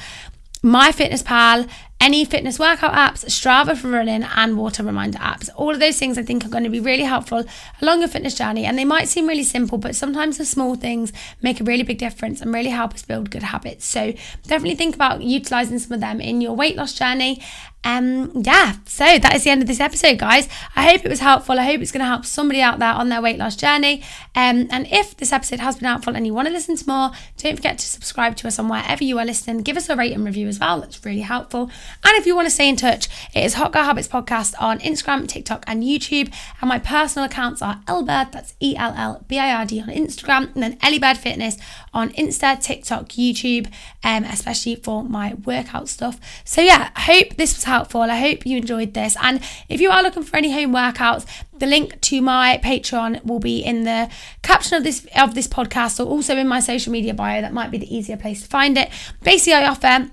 MyFitnessPal, 0.62 1.68
any 2.00 2.24
fitness 2.24 2.58
workout 2.58 2.92
apps, 2.92 3.24
Strava 3.24 3.76
for 3.76 3.88
running, 3.88 4.22
and 4.22 4.58
water 4.58 4.82
reminder 4.82 5.18
apps. 5.18 5.48
All 5.56 5.70
of 5.70 5.80
those 5.80 5.98
things 5.98 6.18
I 6.18 6.22
think 6.22 6.44
are 6.44 6.50
going 6.50 6.64
to 6.64 6.70
be 6.70 6.80
really 6.80 7.04
helpful 7.04 7.44
along 7.80 8.00
your 8.00 8.08
fitness 8.08 8.34
journey. 8.34 8.64
And 8.64 8.78
they 8.78 8.84
might 8.84 9.08
seem 9.08 9.26
really 9.26 9.42
simple, 9.42 9.78
but 9.78 9.96
sometimes 9.96 10.38
the 10.38 10.44
small 10.44 10.74
things 10.74 11.12
make 11.40 11.60
a 11.60 11.64
really 11.64 11.82
big 11.82 11.98
difference 11.98 12.40
and 12.40 12.52
really 12.52 12.70
help 12.70 12.94
us 12.94 13.02
build 13.02 13.30
good 13.30 13.44
habits. 13.44 13.86
So 13.86 14.12
definitely 14.46 14.76
think 14.76 14.94
about 14.94 15.22
utilizing 15.22 15.78
some 15.78 15.92
of 15.92 16.00
them 16.00 16.20
in 16.20 16.40
your 16.40 16.54
weight 16.54 16.76
loss 16.76 16.92
journey. 16.92 17.42
Um, 17.84 18.32
yeah, 18.34 18.74
so 18.84 19.04
that 19.04 19.34
is 19.36 19.44
the 19.44 19.50
end 19.50 19.62
of 19.62 19.68
this 19.68 19.78
episode, 19.78 20.18
guys. 20.18 20.48
I 20.74 20.90
hope 20.90 21.04
it 21.04 21.08
was 21.08 21.20
helpful. 21.20 21.58
I 21.58 21.64
hope 21.64 21.80
it's 21.80 21.92
going 21.92 22.00
to 22.00 22.08
help 22.08 22.26
somebody 22.26 22.60
out 22.60 22.80
there 22.80 22.92
on 22.92 23.10
their 23.10 23.22
weight 23.22 23.38
loss 23.38 23.54
journey. 23.54 24.02
Um, 24.34 24.66
and 24.70 24.88
if 24.90 25.16
this 25.16 25.32
episode 25.32 25.60
has 25.60 25.76
been 25.76 25.88
helpful 25.88 26.16
and 26.16 26.26
you 26.26 26.34
want 26.34 26.48
to 26.48 26.52
listen 26.52 26.76
to 26.76 26.88
more, 26.88 27.12
don't 27.36 27.54
forget 27.54 27.78
to 27.78 27.86
subscribe 27.86 28.34
to 28.38 28.48
us 28.48 28.58
on 28.58 28.68
wherever 28.68 29.04
you 29.04 29.18
are 29.20 29.24
listening. 29.24 29.62
Give 29.62 29.76
us 29.76 29.88
a 29.88 29.94
rate 29.94 30.12
and 30.12 30.24
review 30.24 30.48
as 30.48 30.58
well. 30.58 30.80
That's 30.80 31.04
really 31.04 31.20
helpful. 31.20 31.70
And 32.02 32.16
if 32.16 32.26
you 32.26 32.34
want 32.34 32.46
to 32.46 32.50
stay 32.50 32.68
in 32.68 32.74
touch, 32.74 33.08
it 33.32 33.44
is 33.44 33.54
Hot 33.54 33.72
Girl 33.72 33.84
Habits 33.84 34.08
Podcast 34.08 34.54
on 34.58 34.80
Instagram, 34.80 35.28
TikTok, 35.28 35.62
and 35.68 35.84
YouTube. 35.84 36.34
And 36.60 36.68
my 36.68 36.80
personal 36.80 37.26
accounts 37.26 37.62
are 37.62 37.82
Ellbird, 37.86 38.32
that's 38.32 38.54
E 38.60 38.74
L 38.76 38.94
L 38.96 39.24
B 39.28 39.38
I 39.38 39.54
R 39.54 39.64
D 39.64 39.80
on 39.80 39.88
Instagram, 39.88 40.52
and 40.54 40.62
then 40.62 40.76
EllieBird 40.78 41.18
Fitness 41.18 41.56
on 41.94 42.10
Insta, 42.10 42.60
TikTok, 42.60 43.10
YouTube, 43.10 43.72
um, 44.02 44.24
especially 44.24 44.74
for 44.74 45.04
my 45.04 45.34
workout 45.44 45.88
stuff. 45.88 46.18
So 46.44 46.60
yeah, 46.60 46.90
I 46.96 47.00
hope 47.00 47.36
this 47.36 47.54
was 47.54 47.64
helpful. 47.66 48.02
I 48.02 48.16
hope 48.16 48.46
you 48.46 48.56
enjoyed 48.56 48.94
this. 48.94 49.16
And 49.22 49.40
if 49.68 49.80
you 49.80 49.90
are 49.90 50.02
looking 50.02 50.22
for 50.22 50.36
any 50.36 50.52
home 50.52 50.72
workouts, 50.72 51.26
the 51.58 51.66
link 51.66 52.00
to 52.02 52.20
my 52.20 52.60
Patreon 52.62 53.24
will 53.24 53.38
be 53.38 53.60
in 53.60 53.84
the 53.84 54.10
caption 54.42 54.76
of 54.76 54.84
this 54.84 55.06
of 55.16 55.34
this 55.34 55.46
podcast 55.46 56.00
or 56.00 56.08
also 56.08 56.36
in 56.36 56.48
my 56.48 56.60
social 56.60 56.92
media 56.92 57.14
bio. 57.14 57.40
That 57.40 57.52
might 57.52 57.70
be 57.70 57.78
the 57.78 57.94
easier 57.94 58.16
place 58.16 58.42
to 58.42 58.48
find 58.48 58.76
it. 58.78 58.90
Basically, 59.22 59.54
I 59.54 59.66
offer 59.66 60.10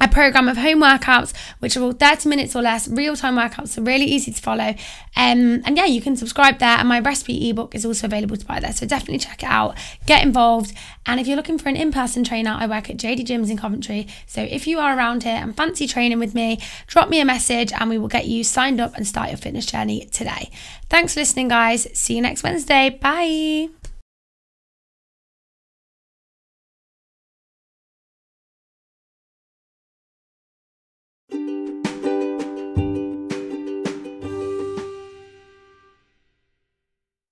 a 0.00 0.08
program 0.08 0.48
of 0.48 0.58
home 0.58 0.80
workouts, 0.80 1.34
which 1.60 1.76
are 1.76 1.82
all 1.82 1.92
30 1.92 2.28
minutes 2.28 2.54
or 2.54 2.62
less, 2.62 2.86
real 2.88 3.16
time 3.16 3.36
workouts, 3.36 3.68
so 3.68 3.82
really 3.82 4.04
easy 4.04 4.30
to 4.30 4.40
follow. 4.40 4.74
Um, 5.16 5.62
and 5.64 5.76
yeah, 5.76 5.86
you 5.86 6.02
can 6.02 6.16
subscribe 6.16 6.58
there, 6.58 6.78
and 6.78 6.88
my 6.88 7.00
recipe 7.00 7.48
ebook 7.48 7.74
is 7.74 7.86
also 7.86 8.06
available 8.06 8.36
to 8.36 8.44
buy 8.44 8.60
there. 8.60 8.72
So 8.72 8.86
definitely 8.86 9.18
check 9.18 9.42
it 9.42 9.48
out, 9.48 9.76
get 10.06 10.22
involved. 10.22 10.74
And 11.06 11.20
if 11.20 11.26
you're 11.26 11.36
looking 11.36 11.58
for 11.58 11.68
an 11.68 11.76
in 11.76 11.92
person 11.92 12.24
trainer, 12.24 12.50
I 12.58 12.66
work 12.66 12.90
at 12.90 12.96
JD 12.96 13.26
Gyms 13.26 13.50
in 13.50 13.56
Coventry. 13.56 14.06
So 14.26 14.42
if 14.42 14.66
you 14.66 14.78
are 14.78 14.96
around 14.96 15.22
here 15.22 15.36
and 15.36 15.56
fancy 15.56 15.86
training 15.86 16.18
with 16.18 16.34
me, 16.34 16.58
drop 16.86 17.08
me 17.08 17.20
a 17.20 17.24
message 17.24 17.72
and 17.72 17.88
we 17.88 17.96
will 17.96 18.08
get 18.08 18.26
you 18.26 18.44
signed 18.44 18.80
up 18.80 18.96
and 18.96 19.06
start 19.06 19.28
your 19.28 19.38
fitness 19.38 19.66
journey 19.66 20.06
today. 20.06 20.50
Thanks 20.90 21.14
for 21.14 21.20
listening, 21.20 21.48
guys. 21.48 21.86
See 21.98 22.16
you 22.16 22.22
next 22.22 22.42
Wednesday. 22.42 22.90
Bye. 22.90 23.85